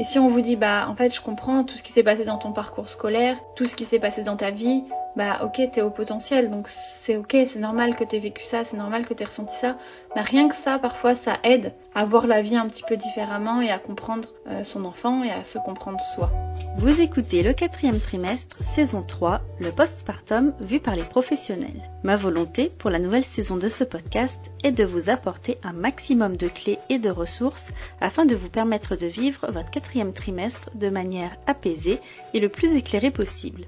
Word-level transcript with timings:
Et 0.00 0.04
si 0.04 0.18
on 0.18 0.28
vous 0.28 0.40
dit, 0.40 0.56
bah 0.56 0.86
en 0.88 0.94
fait, 0.94 1.14
je 1.14 1.20
comprends 1.20 1.62
tout 1.62 1.76
ce 1.76 1.82
qui 1.82 1.92
s'est 1.92 2.02
passé 2.02 2.24
dans 2.24 2.38
ton 2.38 2.52
parcours 2.52 2.88
scolaire, 2.88 3.36
tout 3.54 3.66
ce 3.66 3.74
qui 3.74 3.84
s'est 3.84 3.98
passé 3.98 4.22
dans 4.22 4.34
ta 4.34 4.50
vie, 4.50 4.84
bah 5.14 5.40
ok, 5.44 5.60
t'es 5.70 5.82
au 5.82 5.90
potentiel, 5.90 6.50
donc 6.50 6.68
c'est 6.68 7.18
ok, 7.18 7.36
c'est 7.44 7.58
normal 7.58 7.94
que 7.94 8.04
t'aies 8.04 8.18
vécu 8.18 8.42
ça, 8.42 8.64
c'est 8.64 8.78
normal 8.78 9.04
que 9.04 9.12
t'aies 9.12 9.26
ressenti 9.26 9.54
ça. 9.54 9.76
Bah 10.16 10.22
rien 10.22 10.48
que 10.48 10.54
ça, 10.54 10.78
parfois, 10.78 11.14
ça 11.14 11.36
aide 11.42 11.74
à 11.94 12.06
voir 12.06 12.26
la 12.26 12.40
vie 12.40 12.56
un 12.56 12.66
petit 12.66 12.82
peu 12.82 12.96
différemment 12.96 13.60
et 13.60 13.70
à 13.70 13.78
comprendre 13.78 14.30
euh, 14.46 14.64
son 14.64 14.86
enfant 14.86 15.22
et 15.22 15.30
à 15.30 15.44
se 15.44 15.58
comprendre 15.58 16.00
soi. 16.00 16.30
Vous 16.76 17.00
écoutez 17.00 17.42
le 17.42 17.52
quatrième 17.52 17.98
trimestre, 17.98 18.56
saison 18.62 19.02
3, 19.02 19.42
le 19.58 19.72
postpartum 19.72 20.54
vu 20.60 20.78
par 20.78 20.94
les 20.94 21.02
professionnels. 21.02 21.90
Ma 22.04 22.16
volonté 22.16 22.70
pour 22.78 22.90
la 22.90 23.00
nouvelle 23.00 23.24
saison 23.24 23.56
de 23.56 23.68
ce 23.68 23.82
podcast 23.82 24.38
est 24.62 24.70
de 24.70 24.84
vous 24.84 25.10
apporter 25.10 25.58
un 25.64 25.72
maximum 25.72 26.36
de 26.36 26.46
clés 26.46 26.78
et 26.88 27.00
de 27.00 27.10
ressources 27.10 27.72
afin 28.00 28.24
de 28.24 28.36
vous 28.36 28.48
permettre 28.48 28.94
de 28.94 29.08
vivre 29.08 29.50
votre 29.50 29.70
quatrième 29.70 30.12
trimestre 30.12 30.70
de 30.76 30.88
manière 30.88 31.36
apaisée 31.46 31.98
et 32.34 32.40
le 32.40 32.48
plus 32.48 32.76
éclairée 32.76 33.10
possible. 33.10 33.66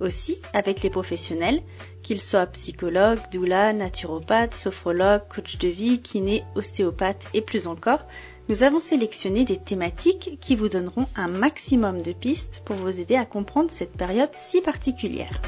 Aussi, 0.00 0.38
avec 0.52 0.82
les 0.82 0.90
professionnels, 0.90 1.62
qu'ils 2.02 2.20
soient 2.20 2.46
psychologues, 2.46 3.20
doula, 3.30 3.72
naturopathes, 3.72 4.54
sophrologues, 4.54 5.28
coach 5.28 5.56
de 5.58 5.68
vie, 5.68 6.00
kiné, 6.00 6.42
ostéopathes 6.56 7.26
et 7.32 7.42
plus 7.42 7.68
encore, 7.68 8.06
nous 8.50 8.64
avons 8.64 8.80
sélectionné 8.80 9.44
des 9.44 9.58
thématiques 9.58 10.36
qui 10.40 10.56
vous 10.56 10.68
donneront 10.68 11.06
un 11.14 11.28
maximum 11.28 12.02
de 12.02 12.10
pistes 12.10 12.62
pour 12.64 12.74
vous 12.74 12.98
aider 12.98 13.14
à 13.14 13.24
comprendre 13.24 13.70
cette 13.70 13.96
période 13.96 14.30
si 14.34 14.60
particulière. 14.60 15.40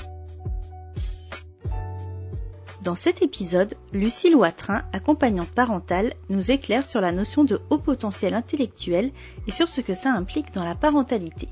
Dans 2.85 2.95
cet 2.95 3.21
épisode, 3.21 3.75
Lucille 3.93 4.37
Watrin, 4.37 4.85
accompagnante 4.93 5.51
parentale, 5.51 6.15
nous 6.29 6.53
éclaire 6.53 6.87
sur 6.87 7.01
la 7.01 7.11
notion 7.11 7.43
de 7.43 7.61
haut 7.71 7.79
potentiel 7.79 8.35
intellectuel 8.35 9.11
et 9.49 9.53
sur 9.53 9.69
ce 9.69 9.81
que 9.81 9.95
ça 9.95 10.13
implique 10.13 10.55
dans 10.55 10.65
la 10.65 10.77
parentalité. 10.77 11.49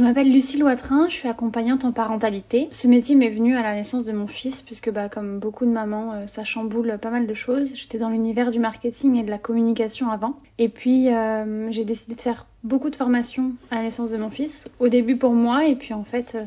Je 0.00 0.04
m'appelle 0.06 0.32
Lucie 0.32 0.56
Loitrin, 0.56 1.10
je 1.10 1.14
suis 1.14 1.28
accompagnante 1.28 1.84
en 1.84 1.92
parentalité. 1.92 2.68
Ce 2.70 2.88
métier 2.88 3.16
m'est 3.16 3.28
venu 3.28 3.54
à 3.54 3.62
la 3.62 3.74
naissance 3.74 4.06
de 4.06 4.12
mon 4.12 4.26
fils, 4.26 4.62
puisque 4.62 4.90
bah, 4.90 5.10
comme 5.10 5.38
beaucoup 5.38 5.66
de 5.66 5.70
mamans, 5.70 6.14
euh, 6.14 6.26
ça 6.26 6.42
chamboule 6.42 6.96
pas 6.96 7.10
mal 7.10 7.26
de 7.26 7.34
choses. 7.34 7.72
J'étais 7.74 7.98
dans 7.98 8.08
l'univers 8.08 8.50
du 8.50 8.60
marketing 8.60 9.16
et 9.16 9.24
de 9.24 9.28
la 9.28 9.36
communication 9.36 10.10
avant. 10.10 10.40
Et 10.56 10.70
puis 10.70 11.12
euh, 11.12 11.70
j'ai 11.70 11.84
décidé 11.84 12.14
de 12.14 12.20
faire 12.22 12.46
beaucoup 12.64 12.88
de 12.88 12.96
formations 12.96 13.52
à 13.70 13.74
la 13.74 13.82
naissance 13.82 14.08
de 14.08 14.16
mon 14.16 14.30
fils. 14.30 14.70
Au 14.78 14.88
début 14.88 15.16
pour 15.16 15.32
moi, 15.32 15.66
et 15.66 15.76
puis 15.76 15.92
en 15.92 16.04
fait, 16.04 16.34
euh, 16.34 16.44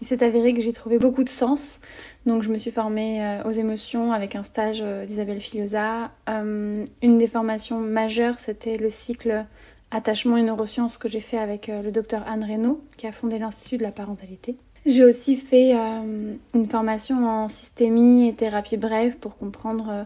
il 0.00 0.06
s'est 0.08 0.24
avéré 0.24 0.52
que 0.52 0.60
j'ai 0.60 0.72
trouvé 0.72 0.98
beaucoup 0.98 1.22
de 1.22 1.28
sens. 1.28 1.80
Donc 2.26 2.42
je 2.42 2.48
me 2.48 2.58
suis 2.58 2.72
formée 2.72 3.38
aux 3.44 3.52
émotions 3.52 4.12
avec 4.12 4.34
un 4.34 4.42
stage 4.42 4.82
d'Isabelle 5.06 5.40
Filiosa. 5.40 6.10
une 6.26 6.84
des 7.00 7.28
formations 7.28 7.78
majeures, 7.78 8.40
c'était 8.40 8.76
le 8.76 8.90
cycle 8.90 9.46
attachement 9.90 10.36
et 10.36 10.42
neurosciences 10.42 10.98
que 10.98 11.08
j'ai 11.08 11.20
fait 11.20 11.38
avec 11.38 11.68
euh, 11.68 11.82
le 11.82 11.92
docteur 11.92 12.22
Anne 12.26 12.44
Reynaud, 12.44 12.84
qui 12.96 13.06
a 13.06 13.12
fondé 13.12 13.38
l'Institut 13.38 13.78
de 13.78 13.82
la 13.82 13.92
parentalité. 13.92 14.56
J'ai 14.88 15.04
aussi 15.04 15.36
fait 15.36 15.76
euh, 15.76 16.34
une 16.54 16.66
formation 16.66 17.24
en 17.28 17.48
systémie 17.48 18.26
et 18.26 18.34
thérapie 18.34 18.76
brève 18.76 19.16
pour 19.16 19.38
comprendre 19.38 19.88
euh, 19.90 20.02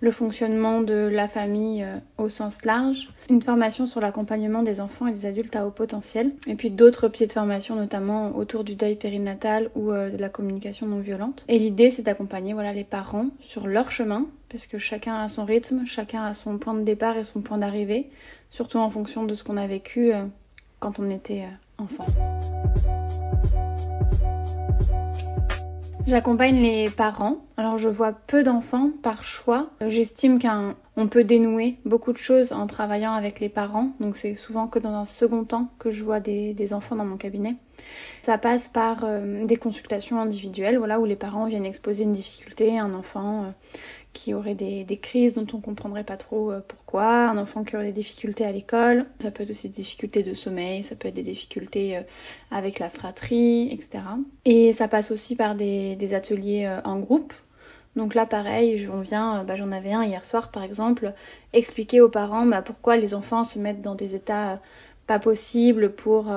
le 0.00 0.10
fonctionnement 0.10 0.82
de 0.82 0.94
la 0.94 1.28
famille 1.28 1.86
au 2.18 2.28
sens 2.28 2.64
large. 2.66 3.08
Une 3.30 3.40
formation 3.40 3.86
sur 3.86 4.00
l'accompagnement 4.00 4.62
des 4.62 4.82
enfants 4.82 5.06
et 5.06 5.12
des 5.12 5.24
adultes 5.24 5.56
à 5.56 5.66
haut 5.66 5.70
potentiel. 5.70 6.32
Et 6.46 6.56
puis 6.56 6.70
d'autres 6.70 7.08
pieds 7.08 7.26
de 7.26 7.32
formation, 7.32 7.74
notamment 7.74 8.36
autour 8.36 8.64
du 8.64 8.74
deuil 8.74 8.96
périnatal 8.96 9.70
ou 9.74 9.92
de 9.92 10.18
la 10.18 10.28
communication 10.28 10.86
non 10.86 10.98
violente. 10.98 11.46
Et 11.48 11.58
l'idée, 11.58 11.90
c'est 11.90 12.02
d'accompagner 12.02 12.54
les 12.74 12.84
parents 12.84 13.28
sur 13.40 13.66
leur 13.66 13.90
chemin, 13.90 14.26
parce 14.50 14.66
que 14.66 14.76
chacun 14.76 15.16
a 15.16 15.30
son 15.30 15.46
rythme, 15.46 15.86
chacun 15.86 16.22
a 16.22 16.34
son 16.34 16.58
point 16.58 16.74
de 16.74 16.82
départ 16.82 17.16
et 17.16 17.24
son 17.24 17.40
point 17.40 17.56
d'arrivée 17.56 18.10
surtout 18.54 18.78
en 18.78 18.88
fonction 18.88 19.24
de 19.24 19.34
ce 19.34 19.42
qu'on 19.42 19.56
a 19.56 19.66
vécu 19.66 20.14
euh, 20.14 20.24
quand 20.78 21.00
on 21.00 21.10
était 21.10 21.42
euh, 21.42 21.82
enfant. 21.82 22.06
J'accompagne 26.06 26.60
les 26.60 26.90
parents. 26.90 27.38
Alors 27.56 27.78
je 27.78 27.88
vois 27.88 28.12
peu 28.12 28.42
d'enfants 28.42 28.90
par 29.02 29.24
choix. 29.24 29.70
J'estime 29.88 30.38
qu'on 30.38 31.08
peut 31.08 31.24
dénouer 31.24 31.76
beaucoup 31.86 32.12
de 32.12 32.18
choses 32.18 32.52
en 32.52 32.66
travaillant 32.66 33.14
avec 33.14 33.40
les 33.40 33.48
parents. 33.48 33.88
Donc 34.00 34.18
c'est 34.18 34.34
souvent 34.34 34.66
que 34.66 34.78
dans 34.78 34.92
un 34.92 35.06
second 35.06 35.44
temps 35.44 35.70
que 35.78 35.90
je 35.90 36.04
vois 36.04 36.20
des, 36.20 36.74
enfants 36.74 36.94
dans 36.94 37.06
mon 37.06 37.16
cabinet. 37.16 37.56
Ça 38.22 38.36
passe 38.36 38.68
par 38.68 39.04
euh, 39.04 39.46
des 39.46 39.56
consultations 39.56 40.20
individuelles, 40.20 40.76
voilà, 40.76 41.00
où 41.00 41.06
les 41.06 41.16
parents 41.16 41.46
viennent 41.46 41.66
exposer 41.66 42.04
une 42.04 42.12
difficulté, 42.12 42.78
un 42.78 42.92
enfant 42.92 43.54
qui 44.14 44.32
aurait 44.32 44.54
des, 44.54 44.98
crises 45.02 45.34
dont 45.34 45.46
on 45.52 45.60
comprendrait 45.60 46.04
pas 46.04 46.16
trop 46.16 46.50
euh, 46.50 46.60
pourquoi, 46.66 47.28
un 47.28 47.36
enfant 47.36 47.64
qui 47.64 47.76
aurait 47.76 47.86
des 47.86 47.92
difficultés 47.92 48.46
à 48.46 48.52
l'école, 48.52 49.04
ça 49.20 49.30
peut 49.30 49.42
être 49.42 49.50
aussi 49.50 49.68
des 49.68 49.74
difficultés 49.74 50.22
de 50.22 50.32
sommeil, 50.32 50.82
ça 50.82 50.94
peut 50.94 51.08
être 51.08 51.14
des 51.14 51.22
difficultés 51.22 51.98
euh, 51.98 52.02
avec 52.50 52.78
la 52.78 52.88
fratrie, 52.88 53.68
etc. 53.70 54.04
Et 54.46 54.72
ça 54.72 54.88
passe 54.88 55.10
aussi 55.10 55.36
par 55.36 55.54
des, 55.54 56.14
ateliers 56.14 56.64
euh, 56.64 56.80
en 56.84 56.98
groupe. 56.98 57.34
Donc 57.96 58.14
là, 58.14 58.26
pareil, 58.26 58.78
j'en 58.78 59.00
viens, 59.00 59.44
bah, 59.44 59.56
j'en 59.56 59.72
avais 59.72 59.92
un 59.92 60.04
hier 60.04 60.24
soir 60.24 60.50
par 60.50 60.62
exemple, 60.62 61.12
expliquer 61.52 62.00
aux 62.00 62.08
parents 62.08 62.46
bah, 62.46 62.62
pourquoi 62.62 62.96
les 62.96 63.14
enfants 63.14 63.44
se 63.44 63.58
mettent 63.58 63.82
dans 63.82 63.94
des 63.94 64.14
états 64.14 64.60
pas 65.06 65.18
possibles 65.18 65.92
pour 65.92 66.32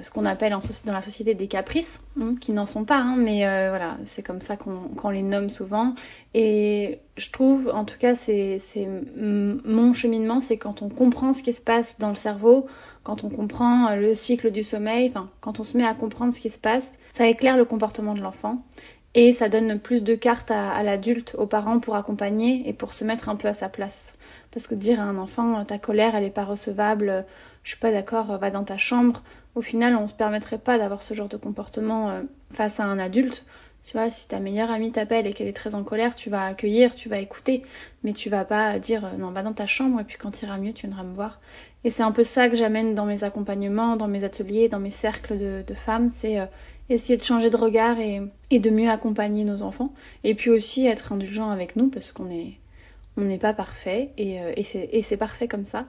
ce 0.00 0.10
qu'on 0.10 0.24
appelle 0.24 0.52
dans 0.86 0.92
la 0.92 1.02
société 1.02 1.34
des 1.34 1.48
caprices, 1.48 2.00
hein, 2.18 2.32
qui 2.40 2.52
n'en 2.52 2.64
sont 2.64 2.84
pas, 2.84 2.96
hein, 2.96 3.16
mais 3.16 3.46
euh, 3.46 3.68
voilà, 3.68 3.98
c'est 4.04 4.22
comme 4.22 4.40
ça 4.40 4.56
qu'on 4.56 5.10
les 5.10 5.20
nomme 5.20 5.50
souvent. 5.50 5.94
Et 6.32 7.00
je 7.18 7.30
trouve, 7.30 7.70
en 7.74 7.84
tout 7.84 7.98
cas, 7.98 8.14
c'est 8.14 8.58
mon 9.16 9.92
cheminement, 9.92 10.40
c'est 10.40 10.56
quand 10.56 10.80
on 10.80 10.88
comprend 10.88 11.34
ce 11.34 11.42
qui 11.42 11.52
se 11.52 11.60
passe 11.60 11.98
dans 11.98 12.08
le 12.08 12.14
cerveau, 12.14 12.66
quand 13.02 13.24
on 13.24 13.28
comprend 13.28 13.88
euh, 13.88 13.96
le 13.96 14.14
cycle 14.14 14.50
du 14.50 14.62
sommeil, 14.62 15.12
quand 15.40 15.60
on 15.60 15.64
se 15.64 15.76
met 15.76 15.84
à 15.84 15.94
comprendre 15.94 16.32
ce 16.32 16.40
qui 16.40 16.50
se 16.50 16.58
passe, 16.58 16.90
ça 17.12 17.28
éclaire 17.28 17.58
le 17.58 17.66
comportement 17.66 18.14
de 18.14 18.20
l'enfant. 18.20 18.62
Et 19.14 19.32
ça 19.32 19.48
donne 19.48 19.78
plus 19.78 20.02
de 20.02 20.14
cartes 20.14 20.50
à, 20.50 20.82
l'adulte, 20.82 21.34
aux 21.38 21.46
parents 21.46 21.80
pour 21.80 21.96
accompagner 21.96 22.68
et 22.68 22.72
pour 22.72 22.92
se 22.92 23.04
mettre 23.04 23.28
un 23.28 23.36
peu 23.36 23.48
à 23.48 23.52
sa 23.52 23.68
place. 23.68 24.14
Parce 24.50 24.66
que 24.66 24.74
dire 24.74 25.00
à 25.00 25.04
un 25.04 25.18
enfant 25.18 25.64
ta 25.64 25.78
colère 25.78 26.14
elle 26.14 26.24
n'est 26.24 26.30
pas 26.30 26.44
recevable, 26.44 27.26
je 27.62 27.70
suis 27.70 27.78
pas 27.78 27.92
d'accord, 27.92 28.38
va 28.38 28.50
dans 28.50 28.64
ta 28.64 28.78
chambre, 28.78 29.22
au 29.54 29.60
final, 29.60 29.96
on 29.96 30.08
se 30.08 30.14
permettrait 30.14 30.58
pas 30.58 30.78
d'avoir 30.78 31.02
ce 31.02 31.12
genre 31.12 31.28
de 31.28 31.36
comportement 31.36 32.10
euh, 32.10 32.22
face 32.52 32.80
à 32.80 32.84
un 32.84 32.98
adulte. 32.98 33.44
Tu 33.84 33.96
vois, 33.96 34.10
si 34.10 34.28
ta 34.28 34.38
meilleure 34.38 34.70
amie 34.70 34.92
t'appelle 34.92 35.26
et 35.26 35.32
qu'elle 35.32 35.48
est 35.48 35.52
très 35.52 35.74
en 35.74 35.82
colère, 35.82 36.14
tu 36.14 36.30
vas 36.30 36.46
accueillir, 36.46 36.94
tu 36.94 37.08
vas 37.08 37.18
écouter, 37.18 37.62
mais 38.04 38.12
tu 38.12 38.30
vas 38.30 38.44
pas 38.44 38.78
dire 38.78 39.04
euh, 39.04 39.16
non, 39.18 39.30
va 39.30 39.42
dans 39.42 39.52
ta 39.52 39.66
chambre 39.66 40.00
et 40.00 40.04
puis 40.04 40.16
quand 40.18 40.42
iras 40.42 40.58
mieux, 40.58 40.72
tu 40.72 40.86
viendras 40.86 41.02
me 41.02 41.14
voir. 41.14 41.40
Et 41.84 41.90
c'est 41.90 42.02
un 42.02 42.12
peu 42.12 42.24
ça 42.24 42.48
que 42.48 42.56
j'amène 42.56 42.94
dans 42.94 43.06
mes 43.06 43.24
accompagnements, 43.24 43.96
dans 43.96 44.08
mes 44.08 44.24
ateliers, 44.24 44.68
dans 44.68 44.78
mes 44.78 44.90
cercles 44.90 45.36
de, 45.36 45.74
femmes, 45.74 46.10
c'est 46.10 46.38
euh, 46.38 46.46
essayer 46.90 47.16
de 47.16 47.24
changer 47.24 47.50
de 47.50 47.56
regard 47.56 47.98
et, 47.98 48.20
de 48.58 48.70
mieux 48.70 48.88
accompagner 48.88 49.44
nos 49.44 49.62
enfants. 49.62 49.92
Et 50.22 50.34
puis 50.34 50.50
aussi 50.50 50.86
être 50.86 51.12
indulgent 51.12 51.50
avec 51.50 51.76
nous 51.76 51.88
parce 51.88 52.12
qu'on 52.12 52.30
est 52.30 52.58
on 53.18 53.22
n'est 53.22 53.38
pas 53.38 53.52
parfait 53.52 54.08
et, 54.16 54.38
et 54.56 55.02
c'est 55.02 55.16
parfait 55.18 55.46
comme 55.46 55.66
ça. 55.66 55.86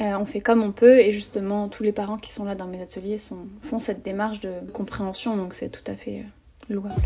Euh, 0.00 0.14
on 0.18 0.24
fait 0.24 0.40
comme 0.40 0.62
on 0.62 0.72
peut 0.72 0.98
et 0.98 1.12
justement 1.12 1.68
tous 1.68 1.82
les 1.82 1.92
parents 1.92 2.16
qui 2.16 2.32
sont 2.32 2.44
là 2.44 2.54
dans 2.54 2.66
mes 2.66 2.80
ateliers 2.80 3.18
font 3.60 3.78
cette 3.78 4.02
démarche 4.02 4.40
de 4.40 4.54
compréhension 4.72 5.36
donc 5.36 5.52
c'est 5.52 5.68
tout 5.68 5.84
à 5.86 5.94
fait 5.94 6.20
euh, 6.20 6.22
louable. 6.70 7.02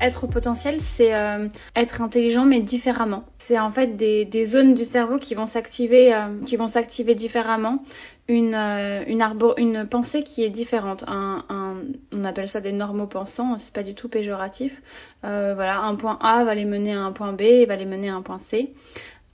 Être 0.00 0.26
potentiel, 0.26 0.80
c'est 0.80 1.14
euh, 1.14 1.48
être 1.76 2.00
intelligent 2.00 2.46
mais 2.46 2.60
différemment. 2.60 3.24
C'est 3.38 3.58
en 3.58 3.70
fait 3.70 3.96
des, 3.96 4.44
zones 4.46 4.74
du 4.74 4.84
cerveau 4.84 5.18
qui 5.18 5.34
vont 5.34 5.46
s'activer, 5.46 6.14
qui 6.46 6.56
vont 6.56 6.68
s'activer 6.68 7.14
différemment. 7.14 7.84
Une, 8.28 8.54
une, 8.54 9.86
pensée 9.90 10.22
qui 10.22 10.44
est 10.44 10.50
différente. 10.50 11.04
on 11.08 12.24
appelle 12.24 12.48
ça 12.48 12.60
des 12.60 12.70
normaux 12.70 13.08
pensants, 13.08 13.58
c'est 13.58 13.74
pas 13.74 13.82
du 13.82 13.94
tout 13.94 14.08
péjoratif. 14.08 14.80
voilà, 15.22 15.80
un 15.80 15.96
point 15.96 16.16
A 16.22 16.44
va 16.44 16.54
les 16.54 16.64
mener 16.64 16.92
à 16.92 17.00
un 17.00 17.12
point 17.12 17.32
B 17.32 17.66
va 17.66 17.74
les 17.74 17.86
mener 17.86 18.08
à 18.08 18.14
un 18.14 18.22
point 18.22 18.38
C 18.38 18.72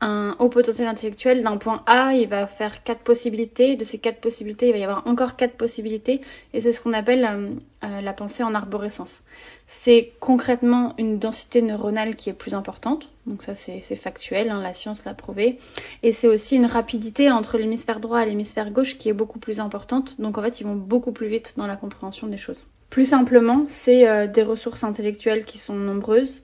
un 0.00 0.36
haut 0.38 0.50
potentiel 0.50 0.88
intellectuel 0.88 1.42
d'un 1.42 1.56
point 1.56 1.82
A, 1.86 2.12
il 2.12 2.28
va 2.28 2.46
faire 2.46 2.82
quatre 2.82 3.00
possibilités. 3.00 3.76
De 3.76 3.84
ces 3.84 3.98
quatre 3.98 4.20
possibilités, 4.20 4.68
il 4.68 4.72
va 4.72 4.78
y 4.78 4.84
avoir 4.84 5.06
encore 5.06 5.36
quatre 5.36 5.56
possibilités. 5.56 6.20
Et 6.52 6.60
c'est 6.60 6.72
ce 6.72 6.80
qu'on 6.82 6.92
appelle 6.92 7.24
euh, 7.24 7.50
euh, 7.84 8.00
la 8.02 8.12
pensée 8.12 8.42
en 8.42 8.54
arborescence. 8.54 9.22
C'est 9.66 10.12
concrètement 10.20 10.94
une 10.98 11.18
densité 11.18 11.62
neuronale 11.62 12.14
qui 12.14 12.28
est 12.28 12.34
plus 12.34 12.54
importante. 12.54 13.10
Donc 13.26 13.42
ça, 13.42 13.54
c'est 13.54 13.80
factuel, 13.96 14.50
hein, 14.50 14.62
la 14.62 14.74
science 14.74 15.04
l'a 15.04 15.14
prouvé. 15.14 15.58
Et 16.02 16.12
c'est 16.12 16.28
aussi 16.28 16.56
une 16.56 16.66
rapidité 16.66 17.30
entre 17.30 17.56
l'hémisphère 17.56 17.98
droit 17.98 18.22
et 18.22 18.26
l'hémisphère 18.26 18.70
gauche 18.70 18.98
qui 18.98 19.08
est 19.08 19.14
beaucoup 19.14 19.38
plus 19.38 19.60
importante. 19.60 20.20
Donc 20.20 20.36
en 20.36 20.42
fait, 20.42 20.60
ils 20.60 20.64
vont 20.64 20.76
beaucoup 20.76 21.12
plus 21.12 21.28
vite 21.28 21.54
dans 21.56 21.66
la 21.66 21.76
compréhension 21.76 22.26
des 22.26 22.38
choses. 22.38 22.66
Plus 22.90 23.06
simplement, 23.06 23.64
c'est 23.66 24.06
euh, 24.06 24.26
des 24.26 24.42
ressources 24.42 24.84
intellectuelles 24.84 25.44
qui 25.44 25.58
sont 25.58 25.74
nombreuses 25.74 26.42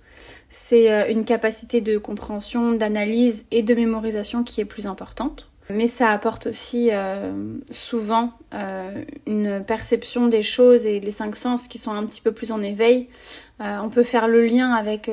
c'est 0.52 0.92
euh, 0.92 1.08
une 1.08 1.24
capacité 1.24 1.80
de 1.80 1.96
compréhension, 1.96 2.72
d'analyse 2.72 3.46
et 3.50 3.62
de 3.62 3.74
mémorisation 3.74 4.44
qui 4.44 4.60
est 4.60 4.66
plus 4.66 4.86
importante. 4.86 5.48
Mais 5.70 5.88
ça 5.88 6.10
apporte 6.10 6.48
aussi 6.48 6.90
euh, 6.92 7.32
souvent 7.70 8.32
euh, 8.52 9.02
une 9.26 9.64
perception 9.64 10.28
des 10.28 10.42
choses 10.42 10.84
et 10.84 11.00
les 11.00 11.10
cinq 11.10 11.36
sens 11.36 11.68
qui 11.68 11.78
sont 11.78 11.92
un 11.92 12.04
petit 12.04 12.20
peu 12.20 12.32
plus 12.32 12.52
en 12.52 12.62
éveil. 12.62 13.08
On 13.60 13.90
peut 13.90 14.02
faire 14.02 14.26
le 14.26 14.44
lien 14.44 14.72
avec 14.72 15.08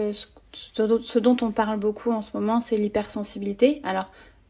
ce 0.51 1.19
dont 1.19 1.37
on 1.41 1.51
parle 1.51 1.77
beaucoup 1.77 2.11
en 2.11 2.23
ce 2.23 2.31
moment, 2.35 2.59
c'est 2.59 2.77
l'hypersensibilité. 2.77 3.79
Alors, 3.83 4.09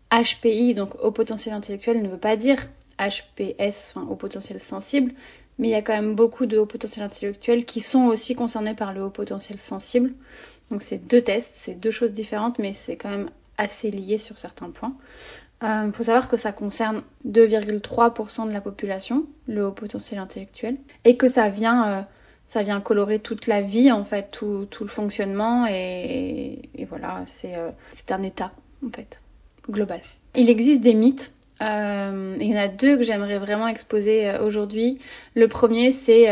HPI, 0.10 0.74
donc 0.74 0.96
au 1.04 1.12
potentiel 1.12 1.54
intellectuel, 1.54 2.02
ne 2.02 2.08
veut 2.08 2.18
pas 2.18 2.38
dire 2.38 2.66
HPS, 2.98 3.94
enfin 3.94 4.08
au 4.10 4.16
potentiel 4.16 4.62
sensible, 4.62 5.12
mais 5.58 5.68
il 5.68 5.72
y 5.72 5.76
a 5.76 5.82
quand 5.82 5.94
même 5.94 6.16
beaucoup 6.16 6.46
de 6.46 6.58
hauts 6.58 6.66
potentiels 6.66 7.06
intellectuels 7.06 7.66
qui 7.66 7.82
sont 7.82 8.06
aussi 8.06 8.36
concernés 8.36 8.74
par 8.74 8.94
le 8.94 9.04
haut 9.04 9.10
potentiel 9.10 9.60
sensible. 9.60 10.14
Donc 10.72 10.84
c'est 10.84 10.98
deux 11.08 11.22
tests, 11.22 11.54
c'est 11.56 11.74
deux 11.74 11.92
choses 11.92 12.12
différentes, 12.12 12.60
mais 12.60 12.74
c'est 12.74 12.96
quand 12.96 13.10
même 13.10 13.30
assez 13.58 13.92
lié 13.92 14.18
sur 14.18 14.38
certains 14.38 14.70
points. 14.70 14.96
Il 15.62 15.68
euh, 15.68 15.92
faut 15.92 16.04
savoir 16.04 16.30
que 16.30 16.38
ça 16.38 16.54
concerne 16.54 17.02
2,3% 17.28 18.48
de 18.48 18.54
la 18.54 18.62
population, 18.62 19.26
le 19.48 19.66
haut 19.66 19.72
potentiel 19.72 20.20
intellectuel, 20.20 20.78
et 21.04 21.18
que 21.18 21.28
ça 21.28 21.50
vient, 21.50 21.88
euh, 21.88 22.02
ça 22.48 22.64
vient 22.64 22.80
colorer 22.80 23.20
toute 23.20 23.46
la 23.46 23.62
vie, 23.62 23.92
en 23.92 24.06
fait, 24.06 24.32
tout, 24.32 24.68
le 24.80 24.88
fonctionnement, 24.88 25.66
et, 25.68 26.62
voilà, 26.88 27.24
c'est 27.26 27.56
euh, 27.56 27.72
un 28.10 28.24
état, 28.24 28.52
en 28.86 28.90
fait, 28.90 29.22
global. 29.70 30.00
Il 30.34 30.50
existe 30.50 30.82
des 30.82 30.94
mythes 30.94 31.34
il 31.62 32.48
y 32.48 32.54
en 32.54 32.58
a 32.58 32.70
deux 32.70 32.96
que 32.96 33.04
j'aimerais 33.04 33.38
vraiment 33.38 33.68
exposer 33.68 34.32
aujourd'hui. 34.40 34.98
Le 35.36 35.50
premier, 35.50 35.92
c'est 35.92 36.24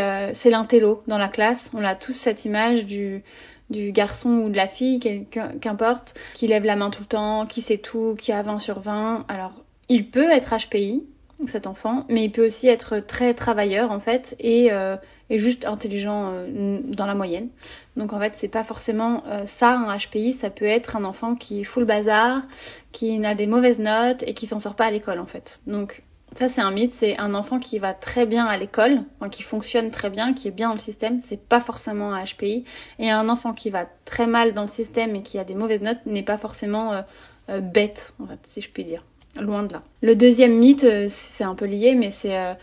l'intello 0.45 1.03
dans 1.07 1.17
la 1.17 1.27
classe. 1.27 1.69
On 1.73 1.83
a 1.83 1.95
tous 1.95 2.13
cette 2.13 2.45
image 2.45 2.85
du, 2.85 3.25
du 3.69 3.91
garçon 3.91 4.29
ou 4.29 4.49
de 4.49 4.55
la 4.55 4.67
fille, 4.67 4.99
qu'importe, 5.61 6.13
qui 6.33 6.47
lève 6.47 6.65
la 6.65 6.75
main 6.75 6.89
tout 6.89 7.01
le 7.01 7.07
temps, 7.07 7.45
qui 7.45 7.61
sait 7.61 7.77
tout, 7.77 8.15
qui 8.17 8.31
a 8.31 8.41
20 8.41 8.59
sur 8.59 8.79
20. 8.79 9.25
Alors, 9.27 9.53
il 9.89 10.09
peut 10.09 10.29
être 10.29 10.55
HPI, 10.55 11.03
cet 11.45 11.67
enfant, 11.67 12.05
mais 12.09 12.25
il 12.25 12.31
peut 12.31 12.45
aussi 12.45 12.67
être 12.67 12.99
très 12.99 13.33
travailleur 13.33 13.91
en 13.91 13.99
fait 13.99 14.35
et, 14.39 14.71
euh, 14.71 14.95
juste 15.29 15.65
intelligent 15.65 16.31
euh, 16.33 16.79
dans 16.83 17.05
la 17.05 17.13
moyenne. 17.13 17.49
Donc 17.95 18.13
en 18.13 18.19
fait 18.19 18.33
c'est 18.35 18.47
pas 18.47 18.63
forcément 18.63 19.23
euh, 19.27 19.45
ça 19.45 19.73
un 19.73 19.95
HPI, 19.95 20.33
ça 20.33 20.49
peut 20.49 20.65
être 20.65 20.95
un 20.95 21.03
enfant 21.03 21.35
qui 21.35 21.63
fout 21.63 21.81
le 21.81 21.85
bazar, 21.85 22.41
qui 22.91 23.19
n'a 23.19 23.35
des 23.35 23.45
mauvaises 23.45 23.79
notes 23.79 24.23
et 24.23 24.33
qui 24.33 24.47
s'en 24.47 24.59
sort 24.59 24.75
pas 24.75 24.85
à 24.85 24.91
l'école 24.91 25.19
en 25.19 25.25
fait. 25.25 25.61
Donc 25.67 26.03
ça 26.37 26.47
c'est 26.47 26.61
un 26.61 26.71
mythe, 26.71 26.93
c'est 26.93 27.17
un 27.17 27.33
enfant 27.33 27.59
qui 27.59 27.79
va 27.79 27.93
très 27.93 28.25
bien 28.25 28.45
à 28.45 28.57
l'école, 28.57 29.03
qui 29.31 29.43
fonctionne 29.43 29.91
très 29.91 30.09
bien, 30.09 30.33
qui 30.33 30.47
est 30.47 30.51
bien 30.51 30.69
dans 30.69 30.75
le 30.75 30.79
système, 30.79 31.19
c'est 31.21 31.41
pas 31.41 31.59
forcément 31.59 32.13
un 32.13 32.23
HPI. 32.23 32.65
Et 32.99 33.09
un 33.09 33.29
enfant 33.29 33.53
qui 33.53 33.69
va 33.69 33.85
très 34.05 34.27
mal 34.27 34.53
dans 34.53 34.63
le 34.63 34.67
système 34.67 35.15
et 35.15 35.23
qui 35.23 35.39
a 35.39 35.43
des 35.43 35.55
mauvaises 35.55 35.81
notes 35.81 36.05
n'est 36.05 36.23
pas 36.23 36.37
forcément 36.37 37.03
bête 37.47 38.13
en 38.19 38.27
fait, 38.27 38.39
si 38.47 38.61
je 38.61 38.69
puis 38.69 38.83
dire. 38.83 39.03
Loin 39.39 39.63
de 39.63 39.73
là. 39.73 39.83
Le 40.01 40.15
deuxième 40.15 40.57
mythe, 40.57 40.83
euh, 40.83 41.05
c'est 41.09 41.43
un 41.43 41.55
peu 41.55 41.65
lié, 41.65 41.93
mais 41.93 42.09
c'est 42.09 42.35
euh, 42.35 42.53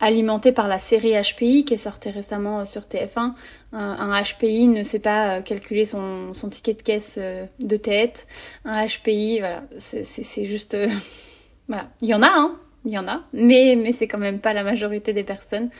alimenté 0.00 0.52
par 0.52 0.68
la 0.68 0.78
série 0.78 1.12
HPI 1.12 1.64
qui 1.64 1.74
est 1.74 1.78
sortie 1.78 2.10
récemment 2.10 2.60
euh, 2.60 2.64
sur 2.64 2.82
TF1. 2.82 3.34
Un, 3.72 4.22
HPI 4.22 4.66
ne 4.68 4.82
sait 4.82 4.98
pas 4.98 5.42
calculer 5.42 5.84
son, 5.84 6.32
ticket 6.50 6.74
de 6.74 6.82
caisse 6.82 7.18
de 7.18 7.76
tête. 7.76 8.28
Un 8.64 8.86
HPI, 8.86 9.40
voilà, 9.40 9.64
c'est 9.78 10.44
juste... 10.44 10.76
voilà, 11.68 11.88
il 12.00 12.08
y 12.08 12.14
en 12.14 12.22
a, 12.22 12.30
hein 12.30 12.56
il 12.84 12.92
y 12.92 12.98
en 12.98 13.08
a, 13.08 13.22
mais, 13.32 13.76
mais 13.76 13.92
c'est 13.92 14.06
quand 14.06 14.18
même 14.18 14.40
pas 14.40 14.52
la 14.52 14.62
majorité 14.62 15.12
des 15.12 15.24
personnes. 15.24 15.70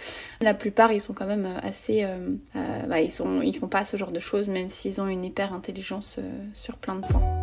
La 0.40 0.54
plupart, 0.54 0.92
ils 0.92 1.00
sont 1.00 1.14
quand 1.14 1.26
même 1.26 1.48
assez, 1.62 2.06
bah, 2.88 3.00
ils 3.00 3.10
sont, 3.10 3.42
ils 3.42 3.56
font 3.56 3.68
pas 3.68 3.84
ce 3.84 3.96
genre 3.96 4.12
de 4.12 4.20
choses, 4.20 4.48
même 4.48 4.68
s'ils 4.68 5.00
ont 5.00 5.06
une 5.06 5.24
hyper 5.24 5.52
intelligence 5.52 6.18
sur 6.54 6.76
plein 6.76 6.96
de 6.96 7.06
points. 7.06 7.42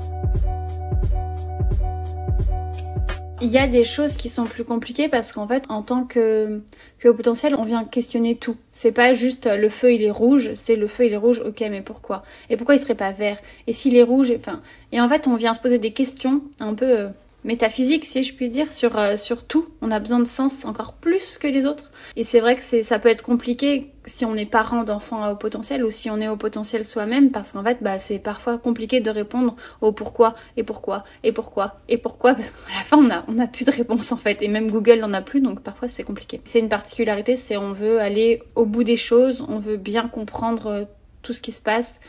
Il 3.44 3.50
y 3.50 3.58
a 3.58 3.68
des 3.68 3.84
choses 3.84 4.16
qui 4.16 4.30
sont 4.30 4.44
plus 4.44 4.63
compliquées 4.63 5.10
parce 5.10 5.31
qu'en 5.31 5.48
fait, 5.48 5.63
en 5.68 5.81
tant 5.81 6.04
que, 6.04 6.62
que 7.00 7.10
potentiel, 7.10 7.56
on 7.56 7.63
vient 7.63 7.84
questionner 7.86 8.36
tout. 8.36 8.56
C'est 8.72 8.92
pas 8.92 9.13
juste 9.13 9.48
le 9.48 9.68
feu 9.68 9.94
il 9.94 10.04
est 10.04 10.12
rouge, 10.12 10.52
c'est 10.56 10.75
le 10.75 10.86
feu 10.86 11.08
il 11.08 11.13
est 11.13 11.18
rouge, 11.18 11.42
ok, 11.44 11.60
mais 11.72 11.81
pourquoi? 11.81 12.22
Et 12.52 12.56
pourquoi 12.56 12.75
il 12.75 12.80
serait 12.80 12.94
pas 12.94 13.12
vert? 13.12 13.40
Et 13.66 13.74
s'il 13.74 13.96
est 13.96 14.04
rouge, 14.04 14.31
enfin, 14.38 14.62
et 14.92 15.02
en 15.02 15.10
fait, 15.10 15.25
on 15.25 15.38
vient 15.38 15.56
se 15.56 15.60
poser 15.60 15.80
des 15.80 15.92
questions 15.92 16.44
un 16.60 16.75
peu 16.75 17.00
euh, 17.00 17.10
métaphysique, 17.44 18.06
si 18.06 18.24
je 18.24 18.34
puis 18.36 18.50
dire, 18.50 18.72
sur, 18.72 18.98
euh, 18.98 19.18
sur 19.18 19.46
tout. 19.46 19.68
On 19.82 19.92
a 19.92 20.00
besoin 20.00 20.20
de 20.20 20.26
sens 20.26 20.66
encore 20.66 20.94
plus 20.94 21.38
que 21.38 21.48
les 21.48 21.66
autres. 21.66 21.92
Et 22.16 22.24
c'est 22.24 22.40
vrai 22.40 22.56
que 22.56 22.84
ça 22.84 23.00
peut 23.00 23.10
être 23.10 23.24
compliqué 23.24 23.92
si 24.06 24.26
on 24.26 24.36
est 24.36 24.46
parent 24.46 24.84
d'enfants 24.84 25.24
à 25.24 25.32
haut 25.32 25.36
potentiel 25.36 25.84
ou 25.84 25.92
si 25.92 26.10
on 26.10 26.18
est 26.20 26.28
au 26.28 26.38
potentiel 26.38 26.86
soi-même, 26.86 27.32
parce 27.32 27.52
qu'en 27.52 27.64
fait, 27.64 27.80
bah, 27.82 28.00
c'est 28.00 28.20
parfois 28.20 28.58
compliqué 28.58 29.00
de 29.00 29.10
répondre 29.10 29.56
au 29.82 29.92
pourquoi 29.92 30.36
et 30.58 30.64
pourquoi 30.64 31.04
et 31.24 31.32
pourquoi 31.32 31.76
et 31.88 31.98
pourquoi, 31.98 32.34
parce 32.34 32.52
qu'à 32.52 32.74
la 32.76 32.84
fin, 32.84 32.98
on 32.98 33.10
a, 33.10 33.24
on 33.28 33.40
a 33.40 33.48
plus 33.48 33.66
de 33.66 33.72
réponse 33.72 34.12
en 34.12 34.18
fait. 34.18 34.42
Et 34.42 34.48
même 34.48 34.70
Google 34.70 35.00
n'en 35.00 35.14
a 35.14 35.22
plus, 35.22 35.42
donc 35.42 35.62
parfois 35.62 35.88
c'est 35.88 36.04
compliqué. 36.04 36.42
C'est 36.44 36.60
une 36.60 36.70
particularité, 36.70 37.36
c'est 37.36 37.58
on 37.58 37.72
veut 37.72 38.00
aller 38.00 38.42
au 38.56 38.66
bout 38.66 38.84
des 38.84 38.98
choses, 38.98 39.44
on 39.48 39.60
veut 39.60 39.78
bien 39.78 40.08
comprendre 40.08 40.68
euh, 40.68 40.86
tout 41.22 41.34
ce 41.34 41.42
qui 41.42 41.52
se 41.52 41.62
passe 41.62 42.00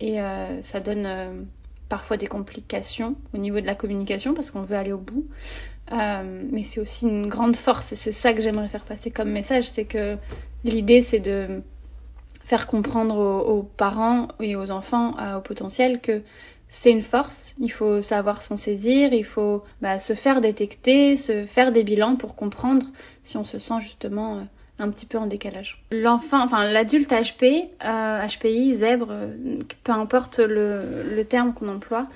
et 0.00 0.20
euh, 0.20 0.62
ça 0.62 0.80
donne 0.80 1.46
parfois 1.90 2.16
des 2.16 2.26
complications 2.26 3.16
au 3.34 3.38
niveau 3.38 3.60
de 3.60 3.66
la 3.66 3.74
communication 3.74 4.32
parce 4.32 4.50
qu'on 4.50 4.62
veut 4.62 4.76
aller 4.76 4.92
au 4.92 4.98
bout. 4.98 5.26
Euh, 5.92 6.42
mais 6.50 6.62
c'est 6.62 6.80
aussi 6.80 7.06
une 7.06 7.26
grande 7.26 7.56
force 7.56 7.92
et 7.92 7.96
c'est 7.96 8.12
ça 8.12 8.32
que 8.32 8.40
j'aimerais 8.40 8.68
faire 8.68 8.84
passer 8.84 9.10
comme 9.10 9.28
message, 9.28 9.68
c'est 9.68 9.84
que 9.84 10.16
l'idée 10.64 11.02
c'est 11.02 11.18
de 11.18 11.62
faire 12.44 12.66
comprendre 12.66 13.18
aux, 13.18 13.62
parents 13.62 14.28
et 14.40 14.56
aux 14.56 14.70
enfants 14.70 15.16
au 15.36 15.40
potentiel 15.40 16.00
que 16.00 16.22
c'est 16.70 16.92
une 16.92 17.02
force, 17.02 17.56
il 17.58 17.72
faut 17.72 18.00
savoir 18.00 18.42
s'en 18.42 18.56
saisir, 18.56 19.12
il 19.12 19.24
faut 19.24 19.64
bah, 19.82 19.98
se 19.98 20.14
faire 20.14 20.40
détecter, 20.40 21.16
se 21.16 21.44
faire 21.44 21.72
des 21.72 21.82
bilans 21.82 22.14
pour 22.14 22.36
comprendre 22.36 22.86
si 23.24 23.36
on 23.36 23.44
se 23.44 23.58
sent 23.58 23.80
justement 23.80 24.38
euh, 24.38 24.42
un 24.80 24.90
petit 24.90 25.06
peu 25.06 25.18
en 25.18 25.26
décalage. 25.26 25.82
L'enfant, 25.92 26.42
enfin 26.42 26.64
l'adulte 26.70 27.10
HP, 27.10 27.68
euh, 27.84 28.26
HPI, 28.26 28.74
zèbre, 28.74 29.12
peu 29.84 29.92
importe 29.92 30.38
le, 30.38 31.02
le 31.14 31.24
terme 31.24 31.54
qu'on 31.54 31.68
emploie, 31.68 32.06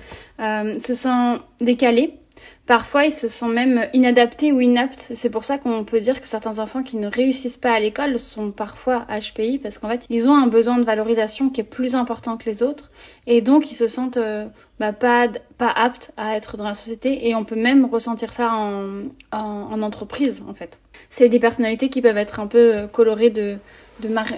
euh, 0.40 0.78
se 0.78 0.94
sent 0.94 1.38
décalé. 1.60 2.18
Parfois, 2.66 3.04
ils 3.04 3.12
se 3.12 3.28
sont 3.28 3.48
même 3.48 3.88
inadaptés 3.92 4.50
ou 4.50 4.60
inaptes. 4.60 5.10
C'est 5.14 5.28
pour 5.28 5.44
ça 5.44 5.58
qu'on 5.58 5.84
peut 5.84 6.00
dire 6.00 6.20
que 6.22 6.26
certains 6.26 6.58
enfants 6.58 6.82
qui 6.82 6.96
ne 6.96 7.08
réussissent 7.08 7.58
pas 7.58 7.72
à 7.72 7.80
l'école 7.80 8.18
sont 8.18 8.52
parfois 8.52 9.06
HPI 9.10 9.58
parce 9.58 9.76
qu'en 9.76 9.88
fait, 9.88 10.06
ils 10.08 10.28
ont 10.28 10.34
un 10.34 10.46
besoin 10.46 10.78
de 10.78 10.84
valorisation 10.84 11.50
qui 11.50 11.60
est 11.60 11.64
plus 11.64 11.94
important 11.94 12.38
que 12.38 12.46
les 12.46 12.62
autres 12.62 12.90
et 13.26 13.42
donc 13.42 13.70
ils 13.70 13.74
se 13.74 13.86
sentent 13.86 14.16
euh, 14.16 14.46
bah, 14.80 14.94
pas, 14.94 15.28
pas 15.58 15.70
aptes 15.70 16.12
à 16.16 16.36
être 16.36 16.56
dans 16.56 16.64
la 16.64 16.74
société 16.74 17.28
et 17.28 17.34
on 17.34 17.44
peut 17.44 17.54
même 17.54 17.84
ressentir 17.84 18.32
ça 18.32 18.50
en, 18.50 19.08
en, 19.30 19.38
en 19.38 19.82
entreprise 19.82 20.42
en 20.48 20.54
fait 20.54 20.80
c'est 21.14 21.28
des 21.28 21.38
personnalités 21.38 21.90
qui 21.90 22.02
peuvent 22.02 22.16
être 22.16 22.40
un 22.40 22.48
peu 22.48 22.74
euh, 22.74 22.86
colorées 22.88 23.30
de, 23.30 23.58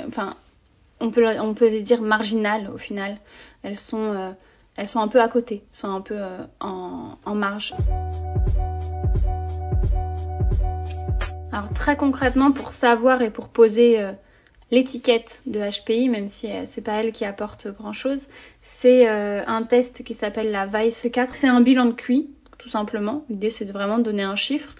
enfin, 0.08 0.36
on 1.00 1.10
peut, 1.10 1.26
on 1.40 1.54
peut 1.54 1.68
les 1.68 1.80
dire 1.80 2.02
marginales 2.02 2.70
au 2.72 2.76
final. 2.76 3.16
Elles 3.62 3.78
sont, 3.78 4.12
euh, 4.12 4.32
elles 4.76 4.86
sont 4.86 5.00
un 5.00 5.08
peu 5.08 5.22
à 5.22 5.28
côté, 5.28 5.64
sont 5.72 5.88
un 5.88 6.02
peu 6.02 6.16
euh, 6.18 6.36
en, 6.60 7.16
en, 7.24 7.34
marge. 7.34 7.72
Alors 11.50 11.72
très 11.74 11.96
concrètement, 11.96 12.52
pour 12.52 12.74
savoir 12.74 13.22
et 13.22 13.30
pour 13.30 13.48
poser 13.48 13.98
l'étiquette 14.70 15.40
de 15.46 15.60
HPI, 15.60 16.10
même 16.10 16.26
si 16.26 16.48
c'est 16.66 16.82
pas 16.82 17.00
elle 17.00 17.12
qui 17.12 17.24
apporte 17.24 17.68
grand 17.68 17.94
chose, 17.94 18.28
c'est 18.60 19.08
un 19.08 19.62
test 19.62 20.04
qui 20.04 20.12
s'appelle 20.12 20.50
la 20.50 20.66
Vice 20.66 21.08
4. 21.10 21.34
C'est 21.34 21.48
un 21.48 21.62
bilan 21.62 21.86
de 21.86 21.92
QI, 21.92 22.28
tout 22.58 22.68
simplement. 22.68 23.24
L'idée 23.30 23.48
c'est 23.48 23.64
de 23.64 23.72
vraiment 23.72 23.98
donner 23.98 24.24
un 24.24 24.36
chiffre 24.36 24.76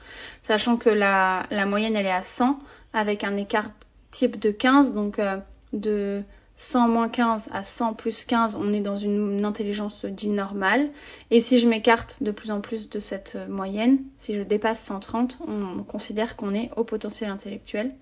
sachant 0.47 0.77
que 0.77 0.89
la, 0.89 1.47
moyenne 1.67 1.97
elle 1.97 2.07
est 2.07 2.11
à 2.11 2.23
100 2.23 2.59
avec 2.93 3.25
un 3.25 3.37
écart 3.37 3.71
type 4.13 4.39
de 4.39 4.53
15, 4.53 4.95
donc 4.95 5.19
euh, 5.19 5.39
de 5.73 6.23
100 6.57 6.89
moins 6.89 7.09
15 7.09 7.49
à 7.53 7.65
100 7.65 7.95
plus 7.95 8.25
15, 8.25 8.57
on 8.59 8.73
est 8.73 8.81
dans 8.81 8.97
une, 8.97 9.45
intelligence 9.45 10.05
dite 10.05 10.31
normale. 10.31 10.89
Et 11.33 11.41
si 11.41 11.59
je 11.59 11.69
m'écarte 11.69 12.23
de 12.23 12.31
plus 12.31 12.53
en 12.53 12.61
plus 12.61 12.89
de 12.89 13.01
cette 13.01 13.35
euh, 13.35 13.49
moyenne, 13.49 13.99
si 14.19 14.37
je 14.37 14.43
dépasse 14.43 14.81
130, 14.85 15.39
on 15.49 15.83
considère 15.83 16.37
qu'on 16.37 16.55
est 16.55 16.71
au 16.77 16.85
potentiel 16.85 17.29
intellectuel. 17.29 17.93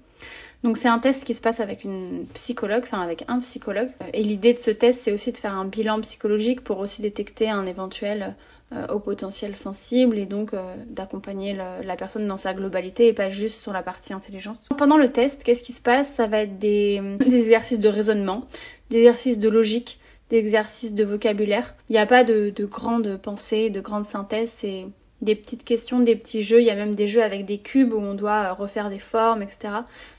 Donc 0.63 0.77
c'est 0.77 0.89
un 0.89 0.99
test 0.99 1.25
qui 1.25 1.35
se 1.35 1.41
passe 1.41 1.61
avec 1.61 1.85
une 1.85 2.27
psychologue, 2.35 2.83
enfin 2.85 3.01
avec 3.01 3.25
un 3.27 3.41
psychologue. 3.41 3.91
Et 4.13 4.23
l'idée 4.23 4.53
de 4.53 4.59
ce 4.59 4.71
test, 4.71 5.01
c'est 5.03 5.13
aussi 5.13 5.33
de 5.33 5.39
faire 5.39 5.55
un 5.55 5.65
bilan 5.65 6.01
psychologique 6.03 6.63
pour 6.63 6.79
aussi 6.79 7.01
détecter 7.01 7.49
un 7.49 7.65
éventuel 7.65 8.35
au 8.91 8.99
potentiel 8.99 9.57
sensible 9.57 10.19
et 10.19 10.27
donc 10.27 10.55
euh, 10.55 10.75
d'accompagner 10.89 11.55
la 11.55 11.97
personne 11.97 12.27
dans 12.27 12.37
sa 12.37 12.55
globalité 12.55 13.09
et 13.09 13.13
pas 13.13 13.29
juste 13.29 13.61
sur 13.61 13.73
la 13.73 13.83
partie 13.83 14.13
intelligence. 14.13 14.69
Pendant 14.77 14.97
le 14.97 15.11
test, 15.11 15.45
qu'est-ce 15.45 15.63
qui 15.63 15.73
se 15.73 15.83
passe? 15.83 16.13
Ça 16.13 16.27
va 16.27 16.43
être 16.43 16.59
des, 16.59 17.01
exercices 17.27 17.81
de 17.81 17.89
raisonnement, 17.89 18.47
des 18.91 18.99
exercices 18.99 19.39
de 19.39 19.49
logique, 19.49 19.99
des 20.31 20.39
exercices 20.39 20.95
de 20.95 21.05
vocabulaire. 21.05 21.75
Il 21.89 21.93
n'y 21.93 21.99
a 21.99 22.07
pas 22.07 22.25
de, 22.25 22.51
de 22.55 22.65
grandes 22.65 23.17
pensées, 23.17 23.71
de 23.71 23.81
grandes 23.81 24.05
synthèses, 24.05 24.53
c'est 24.55 24.87
des 25.25 25.35
petites 25.35 25.65
questions, 25.65 26.01
des 26.01 26.17
petits 26.17 26.43
jeux. 26.43 26.61
Il 26.61 26.67
y 26.67 26.71
a 26.71 26.75
même 26.75 26.95
des 26.95 27.07
jeux 27.07 27.23
avec 27.23 27.45
des 27.47 27.59
cubes 27.59 27.93
où 27.93 27.99
on 27.99 28.15
doit 28.15 28.51
euh, 28.51 28.53
refaire 28.53 28.91
des 28.91 28.99
formes, 28.99 29.43
etc. 29.43 29.75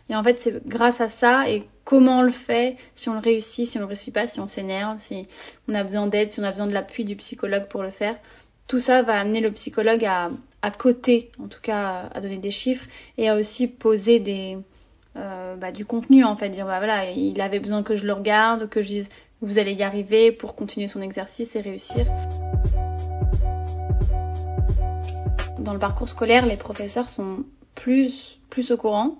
Et 0.09 0.15
en 0.15 0.24
fait, 0.24 0.39
c'est 0.39 0.65
grâce 0.67 1.01
à 1.01 1.07
ça 1.07 1.50
et 1.50 1.63
comment 1.83 2.19
on 2.19 2.24
le 2.24 2.31
fait, 2.31 2.77
si 2.95 3.09
on 3.09 3.13
le 3.13 3.19
réussit, 3.19 3.67
si 3.67 3.77
on 3.77 3.81
le 3.81 3.88
réussit 3.88 4.13
pas, 4.13 4.27
si 4.27 4.39
on 4.39 4.47
s'énerve, 4.47 5.00
si 5.00 5.27
on 5.67 5.74
a 5.74 5.83
besoin 5.83 6.07
d'aide, 6.07 6.31
si 6.31 6.39
on 6.39 6.43
a 6.43 6.51
besoin 6.51 6.67
de 6.67 6.74
l'appui 6.74 7.05
du 7.05 7.15
psychologue 7.15 7.67
pour 7.67 7.83
le 7.83 7.91
faire, 7.91 8.17
tout 8.67 8.79
ça 8.79 9.01
va 9.01 9.19
amener 9.19 9.41
le 9.41 9.51
psychologue 9.51 10.03
à, 10.05 10.29
à 10.62 10.72
coter, 10.72 11.31
en 11.39 11.48
tout 11.48 11.62
cas 11.62 12.10
à 12.13 12.22
donner 12.22 12.38
des 12.38 12.51
chiffres 12.51 12.86
et 13.17 13.29
à 13.29 13.36
aussi 13.36 13.67
poser 13.67 14.19
des, 14.19 14.57
euh, 15.17 15.55
bah, 15.55 15.72
du 15.72 15.86
contenu 15.86 16.24
en 16.24 16.36
fait, 16.36 16.50
dire 16.50 16.65
bah 16.65 16.79
voilà, 16.79 17.12
il 17.12 17.39
avait 17.41 17.60
besoin 17.60 17.84
que 17.84 17.95
je 17.95 18.05
le 18.05 18.13
regarde, 18.13 18.67
que 18.67 18.81
je 18.81 18.88
dise 18.88 19.10
vous 19.41 19.60
allez 19.60 19.74
y 19.74 19.84
arriver 19.84 20.31
pour 20.31 20.55
continuer 20.55 20.88
son 20.88 21.01
exercice 21.01 21.55
et 21.55 21.62
réussir. 21.62 22.05
Dans 25.60 25.74
le 25.74 25.79
parcours 25.79 26.10
scolaire, 26.10 26.45
les 26.45 26.57
professeurs 26.57 27.10
sont 27.10 27.43
plus, 27.75 28.39
plus 28.50 28.72
au 28.72 28.77
courant 28.77 29.17